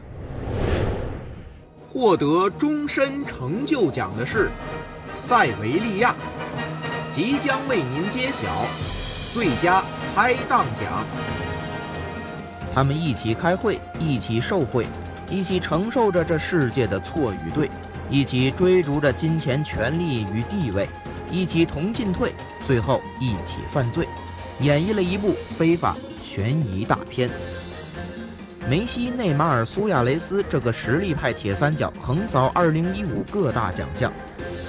[1.89, 4.49] 获得终身成就奖的是
[5.27, 6.15] 塞维利亚，
[7.13, 8.47] 即将为您揭晓
[9.33, 11.05] 最佳拍档奖。
[12.73, 14.85] 他们一起开会，一起受贿，
[15.29, 17.69] 一起承受着这世界的错与对，
[18.09, 20.87] 一起追逐着金钱、权力与地位，
[21.31, 22.33] 一起同进退，
[22.67, 24.07] 最后一起犯罪，
[24.59, 27.29] 演绎了一部非法悬疑大片。
[28.69, 34.11] 梅西、内马尔、苏亚雷斯这个实力派铁三角横扫2015各大奖项，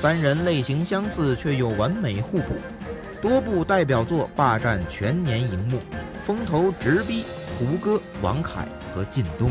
[0.01, 2.55] 三人类型相似却又完美互补，
[3.22, 5.78] 多部代表作霸占全年荧幕，
[6.26, 7.24] 风头直逼
[7.56, 9.48] 胡歌、王凯和靳东。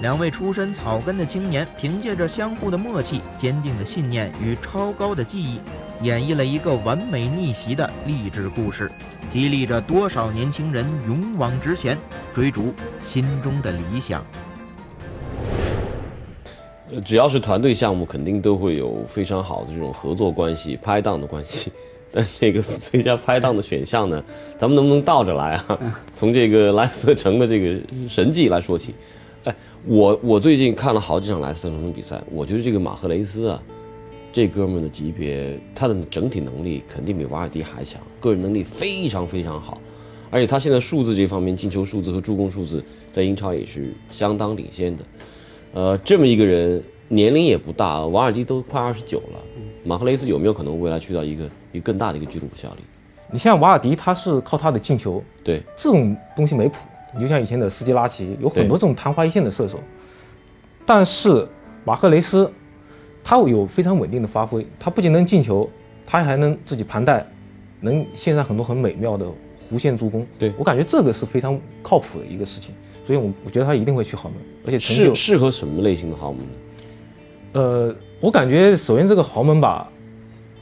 [0.00, 5.60] 两位出身草根的青年，凭借着相互的默契、坚定的信念与超高的技艺，
[6.02, 8.88] 演绎了一个完美逆袭的励志故事，
[9.32, 11.98] 激励着多少年轻人勇往直前，
[12.32, 12.72] 追逐
[13.04, 14.24] 心中的理想。
[17.04, 21.72] 只要是团队项目，肯定都会有非常好的这种合作关系、拍档的关系。
[22.12, 24.22] 但这个最佳拍档的选项呢，
[24.58, 26.04] 咱们能不能倒着来啊？
[26.12, 28.94] 从这个莱斯特城的这个神迹来说起。
[29.44, 33.62] 哎，我我最近看了好几场莱斯特城的比赛，我觉得这个马赫雷斯啊，
[34.30, 39.80] 这哥们的级别，他的整体能力肯定比瓦尔迪还强，个人能力非常非常好，
[40.30, 45.04] 而且他现在数字这方面，进球数字和助攻数字在英超也是相当领先的。
[45.72, 49.42] 呃，这么一个人年龄也不大，瓦尔迪都快二十九了，
[49.84, 52.84] 马赫雷斯有没有可能未来去到一个一个更大的一个俱乐部效力？
[53.30, 56.78] 你像瓦尔迪，他是靠他的进球，对，这种东西没谱。
[57.14, 59.80] 你就像以前的斯基拉奇，有很多这种昙花一现的射手，
[60.86, 61.46] 但是
[61.84, 62.50] 马赫雷斯，
[63.22, 65.68] 他有非常稳定的发挥，他不仅能进球，
[66.06, 67.26] 他还能自己盘带，
[67.80, 69.26] 能献上很多很美妙的
[69.70, 70.24] 弧线助攻。
[70.38, 76.52] 对我感觉这个是非常靠谱的一个事情，所以我我觉得他一定会去豪门，而且成就适适合什么类型的豪门呢？
[77.52, 79.90] 呃，我感觉首先这个豪门吧，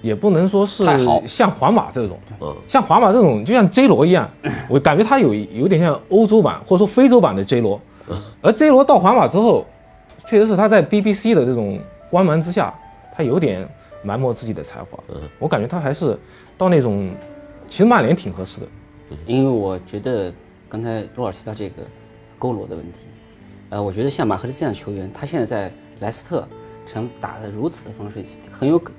[0.01, 0.85] 也不能说是
[1.27, 4.29] 像皇马这种，嗯，像皇马这种，就像 J 罗一样，
[4.69, 7.81] 我感觉他有有点像欧洲版或者说非洲版的 J 罗，
[8.41, 9.67] 而 J 罗到皇马之后，
[10.27, 11.81] 确实是他在 BBC 的这种
[12.11, 12.73] 光芒之下，
[13.17, 13.69] 他有点
[14.03, 14.99] 埋没自己的才华。
[15.39, 16.17] 我感觉他还是
[16.57, 17.11] 到那种，
[17.69, 18.67] 其实曼联挺合适的。
[19.27, 20.33] 因为我觉得
[20.69, 21.83] 刚才罗老师提到这个
[22.39, 23.07] 勾罗的问题，
[23.71, 26.47] 呃，我觉得像马赫利这样球员，他现在在莱斯特
[26.87, 28.93] 城打得如此的风生水起，很有可，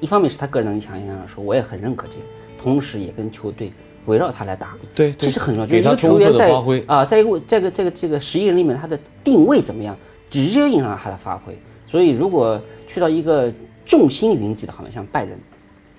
[0.00, 2.22] 一方面是他个人能力强，一方面说我也很认可这个，
[2.58, 3.72] 同时也跟球队
[4.06, 6.50] 围绕他来打，对这是很重要，就是一个球员在
[6.86, 9.96] 啊，在一个这个这个这个十一人里面，他的定位怎么样，
[10.30, 11.58] 直接影响到他的发挥。
[11.86, 13.52] 所以如果去到一个
[13.84, 15.38] 众星云集的好门，像拜仁，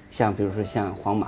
[0.10, 1.28] 像比如说像皇马。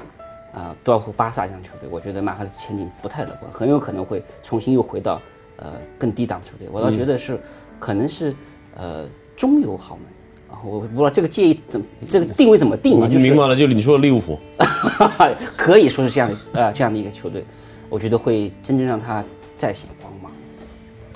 [0.53, 5.21] 啊，包括巴萨这样球队，我觉得马赫的前景不太乐观，很有可能会重新又回到
[5.55, 6.67] 呃更低档的球队。
[6.69, 7.39] 我倒觉得是，
[7.79, 8.35] 可能是
[8.75, 10.03] 呃中游豪门。
[10.63, 13.07] 我不知道这个建议怎这个定位怎么定我啊？
[13.07, 14.37] 就是明白了，就是你说的利物浦。
[15.57, 17.43] 可以说是这样的呃这样的一个球队，
[17.89, 19.23] 我觉得会真正让他
[19.57, 20.31] 再显光芒。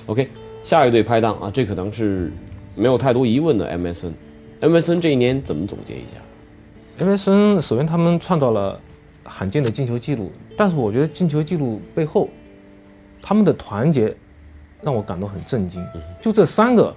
[0.06, 0.28] OK，
[0.62, 2.32] 下一对拍档啊，这可能是
[2.74, 4.12] 没有太多疑问的 MSN。
[4.60, 8.80] MSN 这一年怎么总结一下？MSN 首先他们创造了
[9.22, 12.28] 罕见的进球记录，但是我觉得进球记录背后，
[13.20, 14.16] 他们的团结
[14.80, 15.84] 让我感到很震惊。
[16.22, 16.94] 就这三个，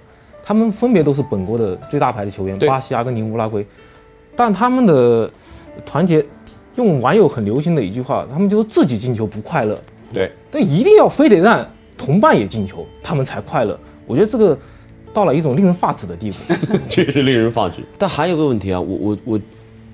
[0.50, 3.64] 他们分别都是本国的最大牌的球员，巴西、阿根廷、乌拉圭，
[4.34, 5.30] 但他们的
[5.86, 6.26] 团结，
[6.74, 9.80] 用网友很流行的一句话，他们就是自己进球不快乐，
[10.12, 11.64] 对，但一定要非得让
[11.96, 13.78] 同伴也进球，他们才快乐。
[14.08, 14.58] 我觉得这个
[15.12, 16.38] 到了一种令人发指的地步。
[16.90, 17.84] 确实令人发指。
[17.96, 19.40] 但还有个问题啊，我我我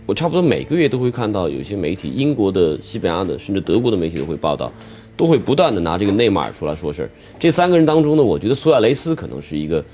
[0.07, 4.73] 我差不多每个月都会看到有些媒体，英国的、西班牙的，甚至德国的媒体都会报道，
[5.19, 7.11] 都会不断的拿这个内马尔出来说事儿。
[7.39, 9.85] 这三个人当中呢，我觉得苏亚雷斯可能是一个，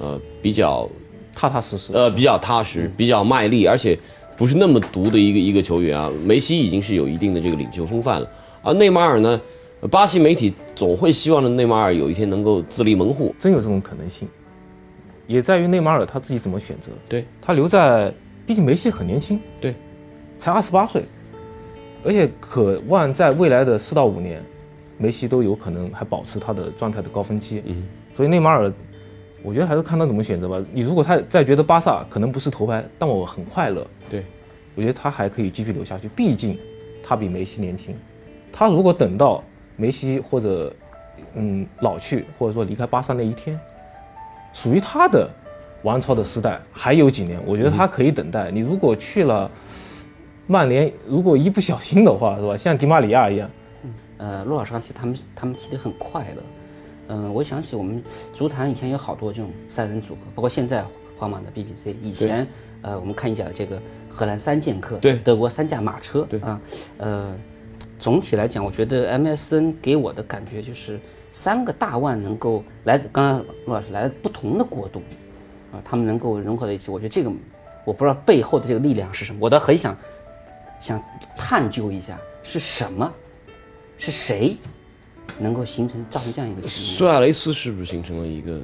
[0.00, 0.88] 呃，比较
[1.34, 3.98] 踏踏实实，呃比较踏实、比较卖力，而且
[4.36, 6.10] 不是那么毒的一个一个球员啊。
[6.24, 8.28] 梅西已经是有一定的这个领袖风范了，
[8.62, 9.40] 而内马尔呢，
[9.80, 13.34] 呃巴西媒体总会希望着内马尔有一天能够自立门户。
[13.38, 14.26] 真有这种可能性，
[15.26, 16.90] 也在于内马尔他自己怎么选择。
[17.08, 18.12] 对他留在，
[18.46, 19.74] 毕竟梅西很年轻，对，
[20.38, 21.04] 才二十八岁，
[22.04, 24.42] 而且渴望在未来的四到五年，
[24.98, 27.62] 梅西都有可能还保持他的状态的高峰期。
[27.64, 28.72] 嗯，所以内马尔，
[29.44, 30.60] 我觉得还是看他怎么选择吧。
[30.72, 34.24] 你如果他再觉得巴萨可能不是头牌，但我很快乐，对，
[34.74, 36.58] 我觉得他还可以继续留下去，毕竟
[37.02, 37.94] 他比梅西年轻。
[38.50, 39.44] 他如果等到
[39.76, 40.74] 梅西或者
[41.34, 43.60] 嗯老去，或者说离开巴萨那一天，
[44.52, 45.28] 属于他的
[45.82, 48.50] 王朝的时代还有几年，我觉得他可以等待。
[48.50, 49.50] 你如果去了
[50.46, 52.56] 曼联，如果一不小心的话，是吧？
[52.56, 53.50] 像迪马里亚一样，
[53.82, 56.42] 嗯呃，陆老师刚提他们他们踢得很快乐，
[57.08, 60.84] 嗯、我想起我们足坛以前有好多这种三人组合，包括现在
[61.18, 62.46] 皇马的 BBC，以前
[62.82, 65.16] 呃我们看一下这个荷兰三剑客，对。
[65.18, 66.40] 德国三驾马车，对。
[66.40, 66.60] 啊，
[66.98, 67.36] 呃，
[67.98, 71.00] 总体来讲，我觉得 MSN 给我的感觉就是
[71.32, 75.00] 三个大腕能够来自，刚刚陆老师来自不同的国度，
[75.72, 77.32] 啊，他们能够融合在一起，我觉得这个
[77.84, 79.96] 我不知道背后的这个力量是什么，我倒很想
[80.80, 81.02] 想
[81.36, 83.12] 探究一下是什么，
[83.98, 84.56] 是谁
[85.38, 88.60] 能够形成造成这样一个局苏亚雷斯是不是形成了一个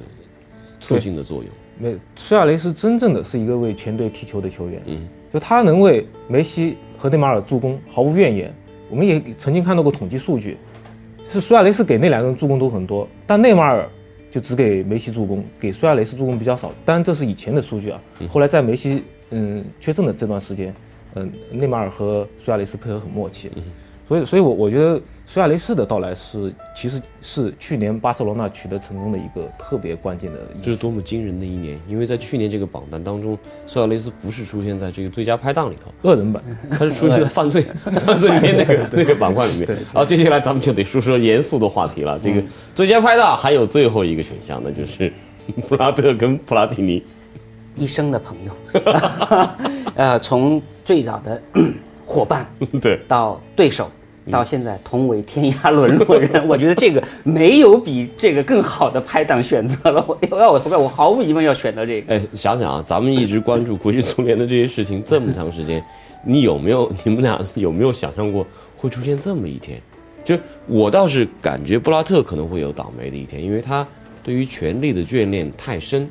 [0.79, 1.51] 促进的作用？
[1.77, 8.53] 没苏亚雷斯真正的是一个为全队踢球的球员，嗯，就他能为梅西和内马尔助攻，毫无怨言。
[8.89, 10.57] 我们也曾经看到过统计数据，
[11.29, 13.89] 是苏亚雷斯给那两个人助攻都很多，但内马尔
[14.29, 16.71] 就只给梅西助攻，给苏亚雷斯助攻比较少。
[16.85, 20.75] 当然这是以前的数据啊，后来在梅西嗯缺阵的这段时间，
[21.15, 23.49] 嗯，内马尔和苏亚雷斯配合很默契，
[24.11, 31.79] 所以所以我我觉得苏亚雷斯的到来是其实是去年巴塞罗那取得成功的一个特别关键的因素这是多么惊人的一年！
[31.87, 36.43] 因为在去年这个榜单当中，苏亚雷斯不是出现在这个最佳拍档里头，恶人版。
[36.71, 37.61] 他是出现在犯罪
[38.05, 39.77] 犯罪里面那个 那个板块里面。
[39.93, 42.19] 好，接下来咱们就得说说严肃的话题了。
[42.21, 42.43] 这个
[42.75, 45.09] 最佳拍档还有最后一个选项，那就是
[45.69, 47.01] 布拉特跟普拉蒂尼。
[47.77, 48.51] 一生的朋友，
[49.95, 51.41] 呃，从最早的
[52.05, 52.45] 伙伴
[52.81, 53.89] 对，到对手，
[54.29, 60.05] 到现在同为天涯沦落人，我觉得这个没有比这个更好的拍档选择了。
[60.29, 62.13] 我要我投票，我毫无疑问要选择这个。
[62.13, 65.83] 哎，想想啊，咱们一直关注国际足联的这些事情这么长时间，
[66.23, 68.45] 你有没有你们俩有没有想象过
[68.77, 69.81] 会出现这么一天？
[70.23, 73.85] 就我倒是感觉布拉特可能会有倒霉的一天，因为他
[74.23, 76.07] 对于权力的眷恋太深，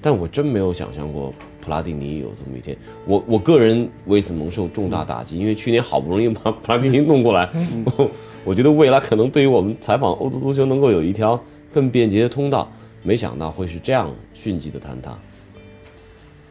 [0.00, 1.34] 但我真没有想象过
[1.70, 2.76] 普拉蒂尼有这么一天。
[3.06, 7.48] 我我个人为此蒙受重大打击，因为去年好不容易把普拉蒂尼弄过来，
[7.96, 8.10] 我
[8.44, 11.40] 我觉得未来可能对于我们采访欧洲足球能够有一条
[11.72, 12.68] 更便捷的通道，
[13.04, 15.16] 没想到会是这样迅疾的坍塌。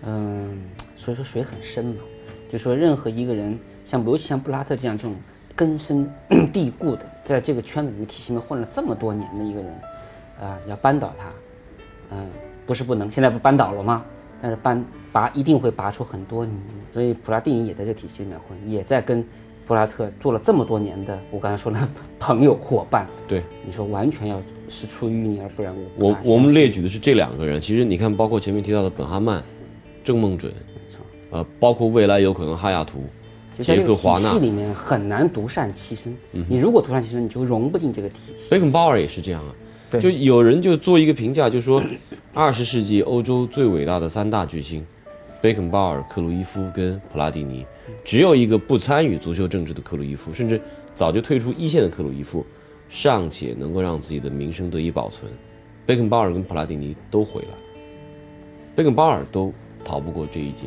[0.06, 0.58] 嗯，
[0.96, 1.98] 所以说水很深嘛，
[2.50, 5.14] 就说任何一个人，像尤其像布拉特这样这种
[5.54, 6.10] 根深
[6.54, 9.70] 蒂固的，在这个圈子里面体系里面混了这么多年的一个人，
[10.42, 11.26] 啊、要扳倒他，
[12.16, 12.26] 嗯、
[12.66, 14.06] 不是不能，现在不扳倒了吗？
[14.42, 16.51] 但是扳拔一定会拔出很多泥，
[16.91, 19.26] 所以普拉蒂尼也在这体系里面混，也在跟
[19.66, 21.80] 布拉特做了这么多年的，我刚才说的
[22.20, 23.07] 朋友伙伴。
[23.28, 29.43] 对，你说完全要是出淤泥而不染，我我我们列举的是这两个人，其实你看，包括前面提到的本哈曼、
[30.03, 30.99] 郑梦准，没错
[31.32, 33.03] 呃，包括未来有可能哈亚图、
[33.60, 36.16] 杰克华纳、体系里面很难独善其身。
[36.32, 38.49] 你如果独善其身，你就融不进这个体系。
[38.51, 39.53] 贝肯鲍尔也是这样啊。
[39.91, 41.82] 对就有人就做一个评价，就说
[42.32, 44.86] 二十世纪欧洲最伟大的三大巨星，
[45.42, 47.66] 贝肯鲍尔、克鲁伊夫跟普拉蒂尼，
[48.04, 50.60] 只有一个不参与足球政治的克鲁伊夫，甚至
[50.94, 52.46] 早就退出一线的克鲁伊夫，
[52.90, 55.32] 尚且能够让自己的名声得以保存。
[55.86, 57.50] 贝肯鲍尔跟普拉蒂尼都回来，
[58.76, 60.66] 贝肯鲍尔都逃不过这一劫。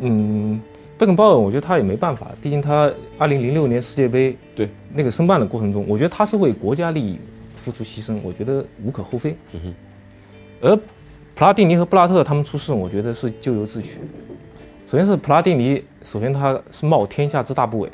[0.00, 0.60] 嗯，
[0.98, 7.18] 贝肯鲍尔，我觉得他也没办法，毕竟他二零零六年世界杯对那个申办的过程中，我觉得他是为国家利益
[7.56, 9.34] 付出牺牲，我觉得无可厚非。
[9.52, 9.74] 嗯哼，
[10.60, 10.78] 而
[11.36, 13.98] 普拉蒂尼和布拉特他们出事，我觉得是咎由自取。
[14.86, 17.90] 首先是普拉蒂尼，首先他是冒天下之大不韪，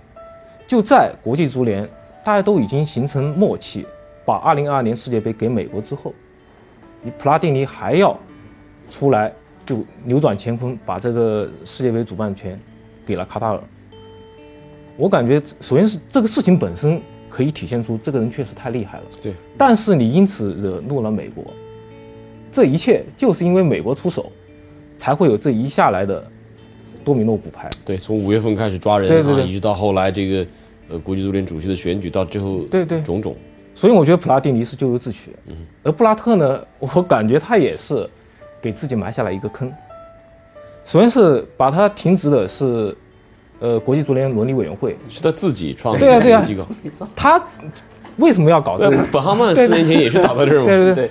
[0.66, 1.88] 就在国际足联
[2.22, 3.86] 大家都已经形成默契，
[4.26, 6.12] 把2022年世界杯给美国之后，
[7.00, 8.14] 你普拉蒂尼还要
[8.90, 9.32] 出来
[9.64, 12.60] 就扭转乾坤，把这个世界杯主办权
[13.06, 13.60] 给了卡塔尔。
[14.98, 21.42] 我感觉首先是这个事情本身可以体现出这个人确实太厉害了，对，但是你因此惹怒了美国，
[22.50, 24.30] 这一切就是因为美国出手，
[24.98, 26.24] 才会有这一下来的
[27.04, 27.70] 多米诺骨牌。
[27.84, 30.46] 对，从五月份开始抓人啊，对对对一直到后来这个
[30.90, 33.36] 呃国际足联主席的选举，到最后对对种种。
[33.74, 38.08] 所以我觉得普拉蒂尼是咎由自取，嗯而布拉特呢， 我感觉他也是
[38.60, 39.72] 给自己埋下了一个坑。
[40.84, 42.94] 首先是把他停职的是，
[43.60, 46.66] 呃，国际足联伦理委员会，是他自己创立对啊对啊的机构。
[47.14, 47.40] 他
[48.16, 48.96] 为什么要搞这个？
[49.12, 50.66] 本哈曼四年前也是倒在这儿吗。
[50.66, 51.10] 对对对对，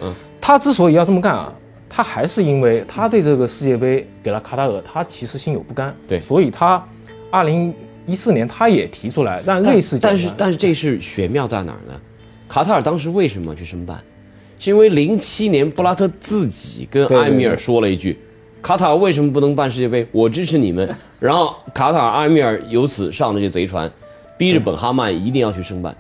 [0.49, 1.53] 他之所以要这么干啊，
[1.87, 5.95] 他还是因为他对这个世界杯给了卡塔尔，他其实心有不甘。
[6.07, 6.83] 对所以他
[7.29, 7.71] 二零
[8.07, 11.93] 一四年他也提出来让但瑞士但是但是这是玄妙在哪儿呢？
[12.47, 14.03] 卡塔尔当时为什么去申办？
[14.57, 18.17] 是因为零七年布拉特自己跟埃米尔说了一句
[18.59, 20.07] ：“卡塔尔为什么不能办世界杯？
[20.11, 20.89] 我支持你们。”
[21.21, 23.87] 然后卡塔尔、埃米尔由此上了这贼船，
[24.35, 25.95] 逼着本哈曼一定要去申办。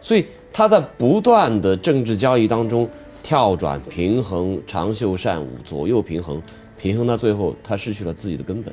[0.00, 2.88] 所以他在不断的政治交易当中
[3.26, 6.40] 跳转、平衡、长袖善舞、左右平衡，
[6.78, 8.72] 平衡到最后，他失去了自己的根本，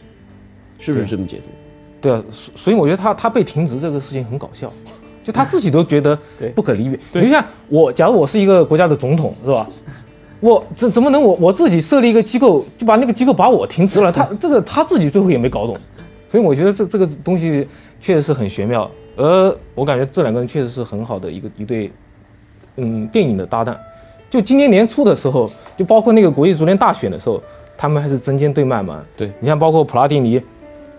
[0.78, 1.50] 是不是这么解读？
[2.00, 4.72] 对啊，所所以我觉得他他被停职这个事情很搞笑，
[5.24, 6.16] 就他自己都觉得
[6.54, 7.00] 不可理喻。
[7.14, 9.68] 你就像我，假如我是一个国家的总统，是吧？
[10.40, 14.12] 我怎怎么能我我自己设立一个机构，就把那个机构把我停职了？
[14.12, 15.76] 他 这个他自己最后也没搞懂，
[16.30, 17.68] 所以我觉得这这个东西
[18.00, 18.88] 确实是很玄妙。
[19.16, 21.92] 而我感觉这两个人确实是很好的一个一对，
[22.76, 23.76] 嗯，电影的搭档。
[24.34, 27.40] 就今年年初的时候，就包括那个国际足联大选的时候，
[27.78, 29.00] 他们还是针尖对麦芒。
[29.16, 30.42] 对你像包括普拉蒂尼，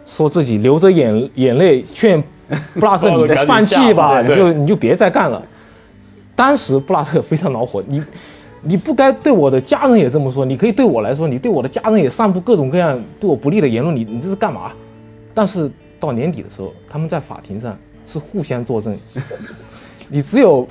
[0.07, 2.22] 说自己流着眼眼泪劝
[2.74, 5.43] 布拉特你得放弃吧， 你就你就别再干了。
[6.37, 8.01] 当时布拉特非常恼火，你
[8.62, 14.70] 你不该对我的家人也这么说，你可以对我来说，你对我的家人也散布各种各样对我不利的言论，你你这是干嘛？
[15.35, 15.68] 但是
[15.99, 17.76] 到年底的时候，他们在法庭上
[18.07, 18.97] 是互相作证，
[20.09, 20.64] 你只有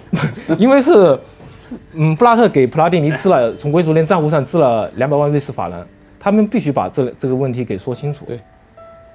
[0.58, 1.20] 因为是
[1.94, 5.86] 嗯布拉特给普拉蒂尼支了从国际足联账户上支了两百万瑞士法郎，
[6.20, 8.26] 他们必须把这这个问题给说清楚。
[8.26, 8.40] 对。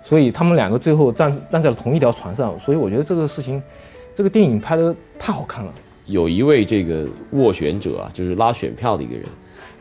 [0.00, 3.60] 所以他们两个最后站站在了同一条船上，所以我觉得这个事情，
[4.14, 5.72] 这个电影拍的太好看了。
[6.06, 9.24] 有一位这个斡旋者啊，就是拉选票的一个人，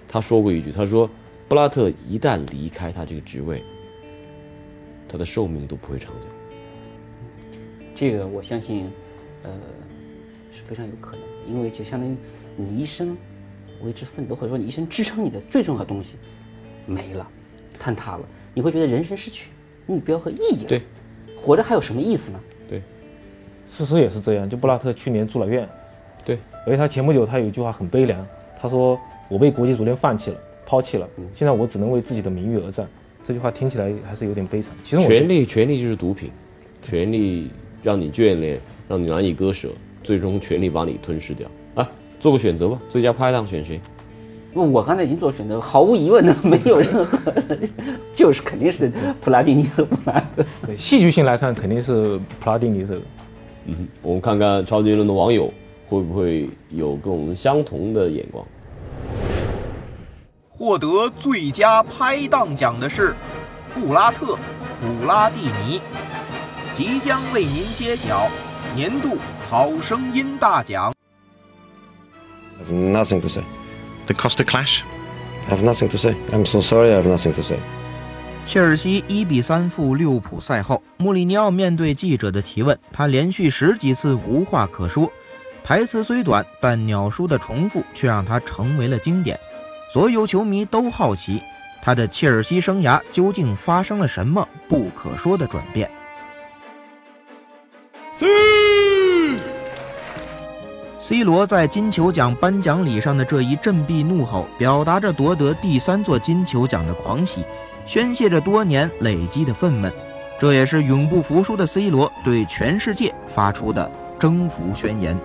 [0.07, 1.09] 他说过一句，他说
[1.47, 3.63] 布拉特一旦离开他这个职位，
[5.07, 6.27] 他的寿命都不会长久。
[7.95, 8.91] 这个我相信，
[9.43, 9.51] 呃，
[10.51, 11.21] 是非常有可能，
[11.53, 12.15] 因为就相当于
[12.57, 13.15] 你一生
[13.81, 16.17] 为之奋斗，或者说你一生支撑你的最重要的东西
[16.85, 17.25] 没了，
[17.79, 19.51] 坍塌了，你会觉得人生失去
[19.85, 20.67] 目标和意义了。
[20.67, 20.81] 对，
[21.37, 22.39] 活着还有什么意思呢？
[22.67, 22.81] 对
[23.67, 25.69] 事实也是这样，就布拉特去年住了院，
[26.25, 28.25] 对，而且他前不久他有一句话很悲凉，
[28.59, 28.99] 他说
[29.29, 32.87] 我被国际足联放弃了，抛弃了，现在我只能为自己的名誉而战。
[33.23, 34.73] 这句话听起来还是有点悲惨。
[34.83, 36.31] 其实权力，权力就是毒品，
[36.81, 37.51] 权力
[37.83, 39.69] 让你眷恋，让你难以割舍，
[40.01, 41.51] 最终权力把你吞噬掉。
[41.75, 41.89] 啊，
[42.19, 43.79] 做个选择吧，最佳拍档选谁？
[44.53, 47.31] 我刚才已经做选择，毫无疑问的，没有任何，
[48.11, 48.91] 就是肯定是
[49.21, 50.43] 普拉蒂尼和布拉特。
[50.65, 53.01] 对戏剧性来看，肯定是普拉蒂尼这个。
[53.65, 55.53] 嗯，我们看看超级论的网友
[55.87, 58.43] 会不会有跟我们相同的眼光。
[60.49, 63.13] 获得最佳拍档奖的是
[63.75, 64.25] 布拉特·
[64.81, 65.79] 普拉蒂尼，
[66.75, 68.27] 即将为您揭晓
[68.75, 70.96] 年度好声音大奖。
[72.59, 73.43] I've nothing to say.
[74.07, 74.83] The Costa Clash?
[75.47, 76.15] I have nothing to say.
[76.31, 76.93] I'm so sorry.
[76.93, 77.57] I have nothing to say.
[78.45, 85.11] 切尔西一比三负利物浦赛后，穆里尼奥面对记者的提问，他连续十几次无话可说。
[85.63, 89.37] 台词虽短，但鸟叔的重复却让他成为了经典。
[89.93, 91.41] 所有球迷都好奇，
[91.81, 95.91] 他的切尔西生涯究竟发生了什么不可说的转变。
[101.07, 107.45] C 罗在金球奖颁奖礼上的这一振臂怒吼，表达着夺得第三座金球奖的狂喜，
[107.85, 109.89] 宣泄着多年累积的愤懑。
[110.37, 113.89] 这也是永不服输的 C 罗对全世界发出的
[114.19, 115.17] 征服宣言。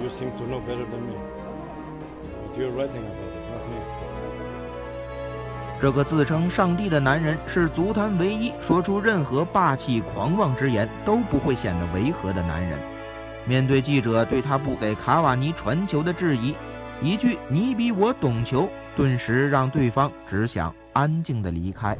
[0.00, 1.16] You seem to know better than me.
[2.54, 3.80] But you're writing about it, not me.
[5.80, 12.78] 这个自称上帝的男人是足坛唯一说出任何霸气狂妄之言都不会显得违和的男人。
[13.48, 16.54] 面对记者对他不给卡瓦尼传球的质疑，
[17.02, 21.96] 一句“你比我懂球”，顿时让对方只想安静的离开。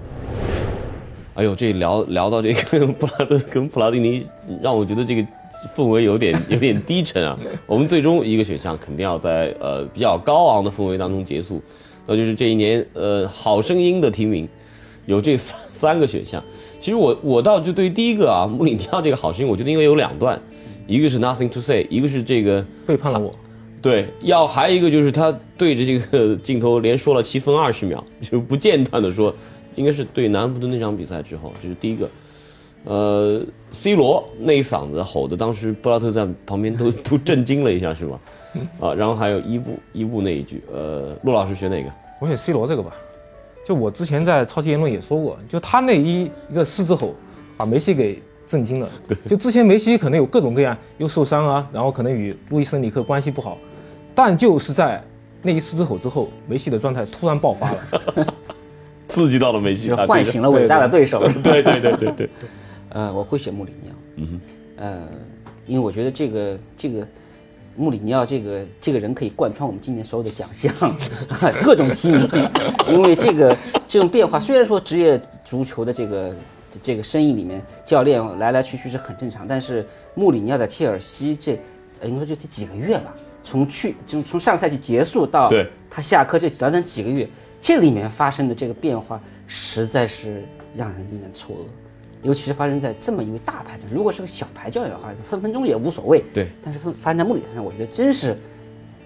[1.33, 4.27] 哎呦，这聊聊到这个 布拉德跟普拉蒂尼，
[4.63, 5.27] 让我觉得这个
[5.75, 7.39] 氛围有点 有点低沉啊。
[7.65, 11.63] 我们最终一个选项肯定要在呃比较高昂的氛围当中结束，
[12.07, 14.47] 那就是这一年呃好声音的提名，
[15.07, 16.45] 有这三三个选项。
[16.79, 20.41] 其实我我倒就对于第一个啊穆里尼奥这个好声音，我觉得应该有两段，
[20.89, 23.31] 一个是 Nothing to say，一个是这个背叛了我。
[23.81, 29.33] 对，要还有一个就是他对着这个镜头连说了七分二十秒， 就不间断的说，
[29.77, 32.11] 应该是对南安普顿那场比赛之后，这是第一个。
[32.85, 38.21] 呃，C 罗那一嗓子吼的，当时布拉特在旁边都 都震惊了一下，是吧？
[38.81, 41.91] 啊，然后还有伊布伊布那一句，呃，陆老师选哪个？
[42.21, 42.93] 我选 C 罗这个吧，
[43.65, 47.15] 就我之前在超级言论也说过，就他那一一个狮子吼，
[47.57, 48.89] 把梅西给震惊了。
[49.07, 53.59] 对，就之前梅西可能有各种各样又受伤啊，然后可能与路易斯里克关系不好，
[54.15, 55.01] 但就是在
[55.43, 57.79] 那一狮子吼之后，梅西的状态突然爆发了。
[59.09, 61.21] 刺激到了梅西，就是唤醒了伟大的对手。
[61.43, 62.31] 对对对对对。
[62.91, 63.95] 呃，我会选穆里尼奥。
[64.17, 64.41] 嗯哼。
[64.77, 65.09] 呃，
[65.67, 67.07] 因为我觉得这个这个
[67.75, 70.73] 穆里尼奥这个这个人可以贯穿我们今年所有的奖项，
[71.65, 72.29] 各种提名。
[72.91, 76.35] 因为这个这种变化，虽然说职业足球的这个
[76.83, 81.59] 这个生意里面，教练来来去去是很正常，但是穆里尼奥在切尔西这，
[82.01, 85.49] 呃，应该说就这几个月吧，从去就从上赛季结束到
[85.89, 87.29] 他下课这短短几个月，
[87.63, 90.45] 这里面发生的这个变化，实在是
[90.75, 91.61] 让人有点错愕。
[92.23, 96.25] 尤其是发生在这么一位大牌上，如果是个小牌教练的话，分分钟也无所谓。
[96.35, 98.37] 对，但是分发生在穆里身上，我觉得真是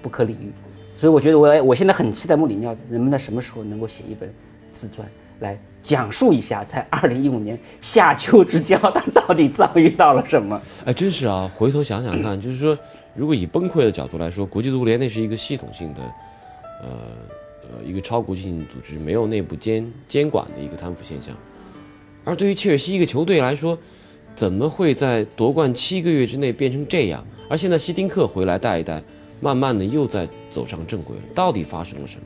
[0.00, 0.50] 不可理喻。
[0.96, 4.32] 所以我觉得我我现在很期待穆里尼奥能不能在什么时候能够写一本
[4.72, 5.06] 自传，
[5.42, 10.58] 来讲述一下在二零一五年夏秋之交他到底遭遇到了什么。
[10.86, 12.78] 哎，真是啊，回头想想看，就是说，
[13.14, 16.00] 如果以崩溃的角度来说，国际足联那是一个系统性的，
[16.82, 16.88] 呃
[17.62, 21.34] 呃，一个超国际性组织，没有内部监监管的一个贪腐现象。
[22.24, 23.76] 而对于切尔西一个球队来说，
[24.36, 27.26] 怎么会在夺冠七个月之内变成这样？
[27.48, 29.02] 而现在希丁克回来带一带，
[29.40, 31.22] 慢慢的又在走上正轨了。
[31.34, 32.24] 到底发生了什么？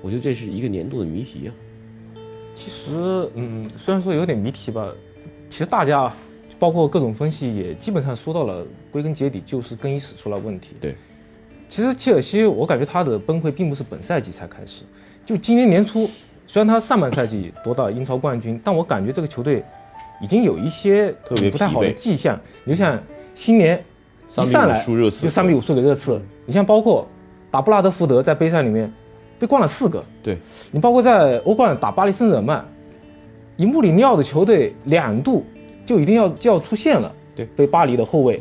[0.00, 1.52] 我觉得这是一个年度的谜题啊。
[2.54, 2.90] 其实，
[3.34, 4.90] 嗯，虽然说有点谜题吧，
[5.48, 6.12] 其实大家
[6.58, 10.76] 包括各种分析也基本上说到了，归根结底就是更衣室出了问题。
[10.80, 10.94] 对，
[11.68, 14.84] 其实切尔西，我感觉他的崩溃并不是本赛季才开始，
[15.26, 16.08] 就今年年初。
[16.46, 19.64] 虽然他上半赛季夺到英超冠军，但我感觉这个球队
[20.20, 22.38] 已经有一些特别不太好的迹象。
[22.64, 23.02] 你就像
[23.34, 23.82] 新年
[24.28, 27.08] 一上来就三比五输给热刺，你像包括
[27.50, 28.92] 打布拉德福德在杯赛里面
[29.44, 30.38] 被灌了四个，对
[30.72, 32.64] 你包括在欧冠打巴黎圣日耳曼，
[33.58, 35.44] 以穆里尼奥的球队两度
[35.84, 38.40] 就一定要就要出线了，对，被巴黎的后卫，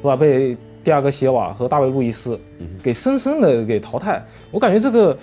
[0.00, 0.16] 是吧？
[0.16, 2.36] 被第二个席瓦和大卫路易斯
[2.82, 4.20] 给深深的给淘汰。
[4.50, 5.16] 我感觉这个。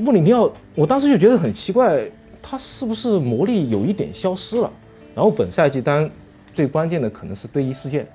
[0.00, 2.08] 穆里尼奥，我当时就觉得很奇怪，
[2.40, 4.70] 他是不是魔力有一点消失了？
[5.12, 6.08] 然后本赛季当然
[6.54, 8.06] 最关键的可能是队医事件，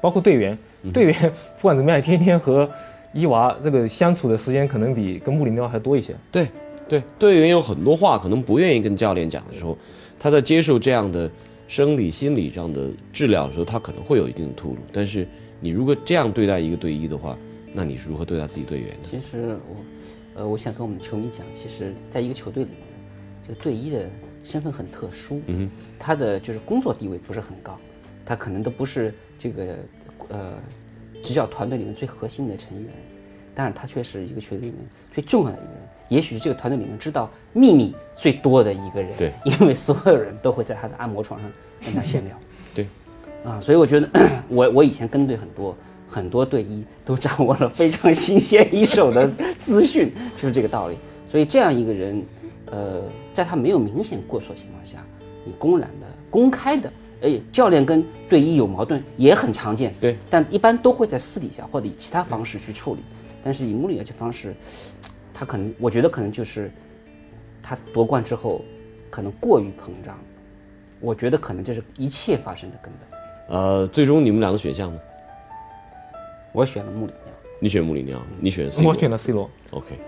[0.00, 0.58] 包括队员，
[0.92, 1.14] 队员
[1.60, 2.68] 不管怎么样，天天和
[3.14, 6.14] 伊娃这个相处的时间可能比跟穆里尼奥还多一些。
[6.30, 6.48] 对，
[6.88, 9.78] 对，队员有很多话可能不愿意跟教练讲的时候，
[10.18, 11.30] 他在接受这样的
[11.68, 14.76] 生理、心理上的治疗的时候，他可能会有一定的突兀。
[14.92, 15.26] 但是
[15.60, 17.38] 你如果这样对待一个队医的话，
[17.72, 19.08] 那你是如何对待自己队员的？
[19.08, 19.76] 其实我。
[20.36, 22.80] 呃，我想跟我们球迷讲，其实，在一个球队里面，
[23.46, 24.10] 这个队医的
[24.42, 27.78] 身份很特殊，嗯他的就是工作地位不是很高，
[28.26, 29.76] 他可能都不是这个
[30.26, 30.54] 呃
[31.24, 32.88] 执教团队里面最核心的成员，
[33.54, 34.76] 但是他却是一个球队里面
[35.12, 35.72] 最重要的一个人，
[36.08, 41.50] 也许是这个团队里面知道秘密最多的一个人，对，因为所有人都会在他的按摩床上
[41.84, 42.36] 跟他闲聊，
[42.74, 42.86] 对，
[43.44, 44.08] 啊，所以我觉得
[44.48, 45.74] 我我以前跟队很多。
[46.06, 50.96] 很多队医都掌握了非常新鲜一手的资讯，就是这个道理。
[51.28, 52.22] 所以这样一个人，
[52.66, 53.02] 呃，
[53.32, 54.98] 在他没有明显过错情况下，
[55.44, 56.92] 你公然的、公开的，
[57.24, 63.00] 哎，教练跟队医有矛盾也很常见，对，但一般都会在私底下或者以其他方式去处理。
[63.42, 64.54] 但是以穆里尼奥这方式，
[65.32, 66.70] 他可能，我觉得可能就是
[67.62, 68.62] 他夺冠之后，
[69.10, 70.18] 可能过于膨胀，
[71.00, 73.58] 我觉得可能这是一切发生的根本。
[73.58, 75.00] 呃，最终你们两个选项呢？
[76.52, 77.34] 我选了穆里尼奥。
[77.58, 78.90] 你选穆里尼奥，你选 C 罗。
[78.90, 79.50] 我选了 C 罗。
[79.70, 79.98] OK，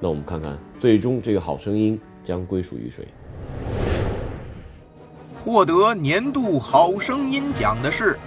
[0.00, 3.06] 那我们看看最终这个好声音将归属于谁？
[5.44, 8.18] 获得年度好声音奖的是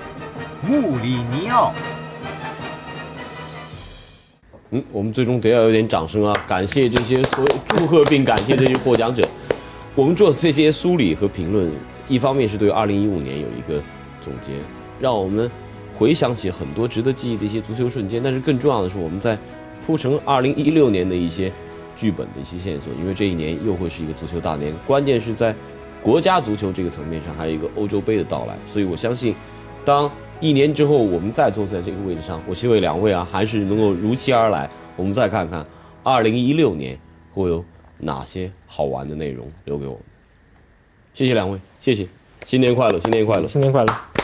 [0.62, 1.74] 穆里尼奥。
[4.70, 6.32] 嗯，我们最终得要有点掌声啊！
[6.48, 9.28] 感谢这些所有祝贺并感谢这些获奖者。
[9.96, 11.72] 我们做这些梳理和评论，
[12.08, 13.82] 一方面是对2015年有一个
[14.22, 14.52] 总结，
[15.00, 15.50] 让我们
[15.98, 18.22] 回想起很多值得记忆的一些足球瞬间。
[18.22, 19.36] 但是更重要的是，我们在
[19.84, 21.52] 铺成2016年的一些
[21.96, 24.72] 剧本的一些线索，因为这一年又会是一个足球大年。
[24.86, 25.56] 关键是在
[26.08, 28.56] 国家足球这个层面上，还有一个欧洲杯的到来。
[28.66, 29.36] 所以我相信，
[29.84, 34.70] 当一年之后，我们再坐在这个位置上，我希望两位啊，还是能够如期而来。
[34.96, 35.68] 我们再看看，
[36.04, 36.98] 二零一六年
[37.34, 37.62] 会有
[37.98, 40.02] 哪些好玩的内容留给我们。
[41.14, 42.08] 谢谢两位，谢谢，
[42.46, 43.46] 新年快乐，新年快乐。
[43.46, 44.17] 新年快乐。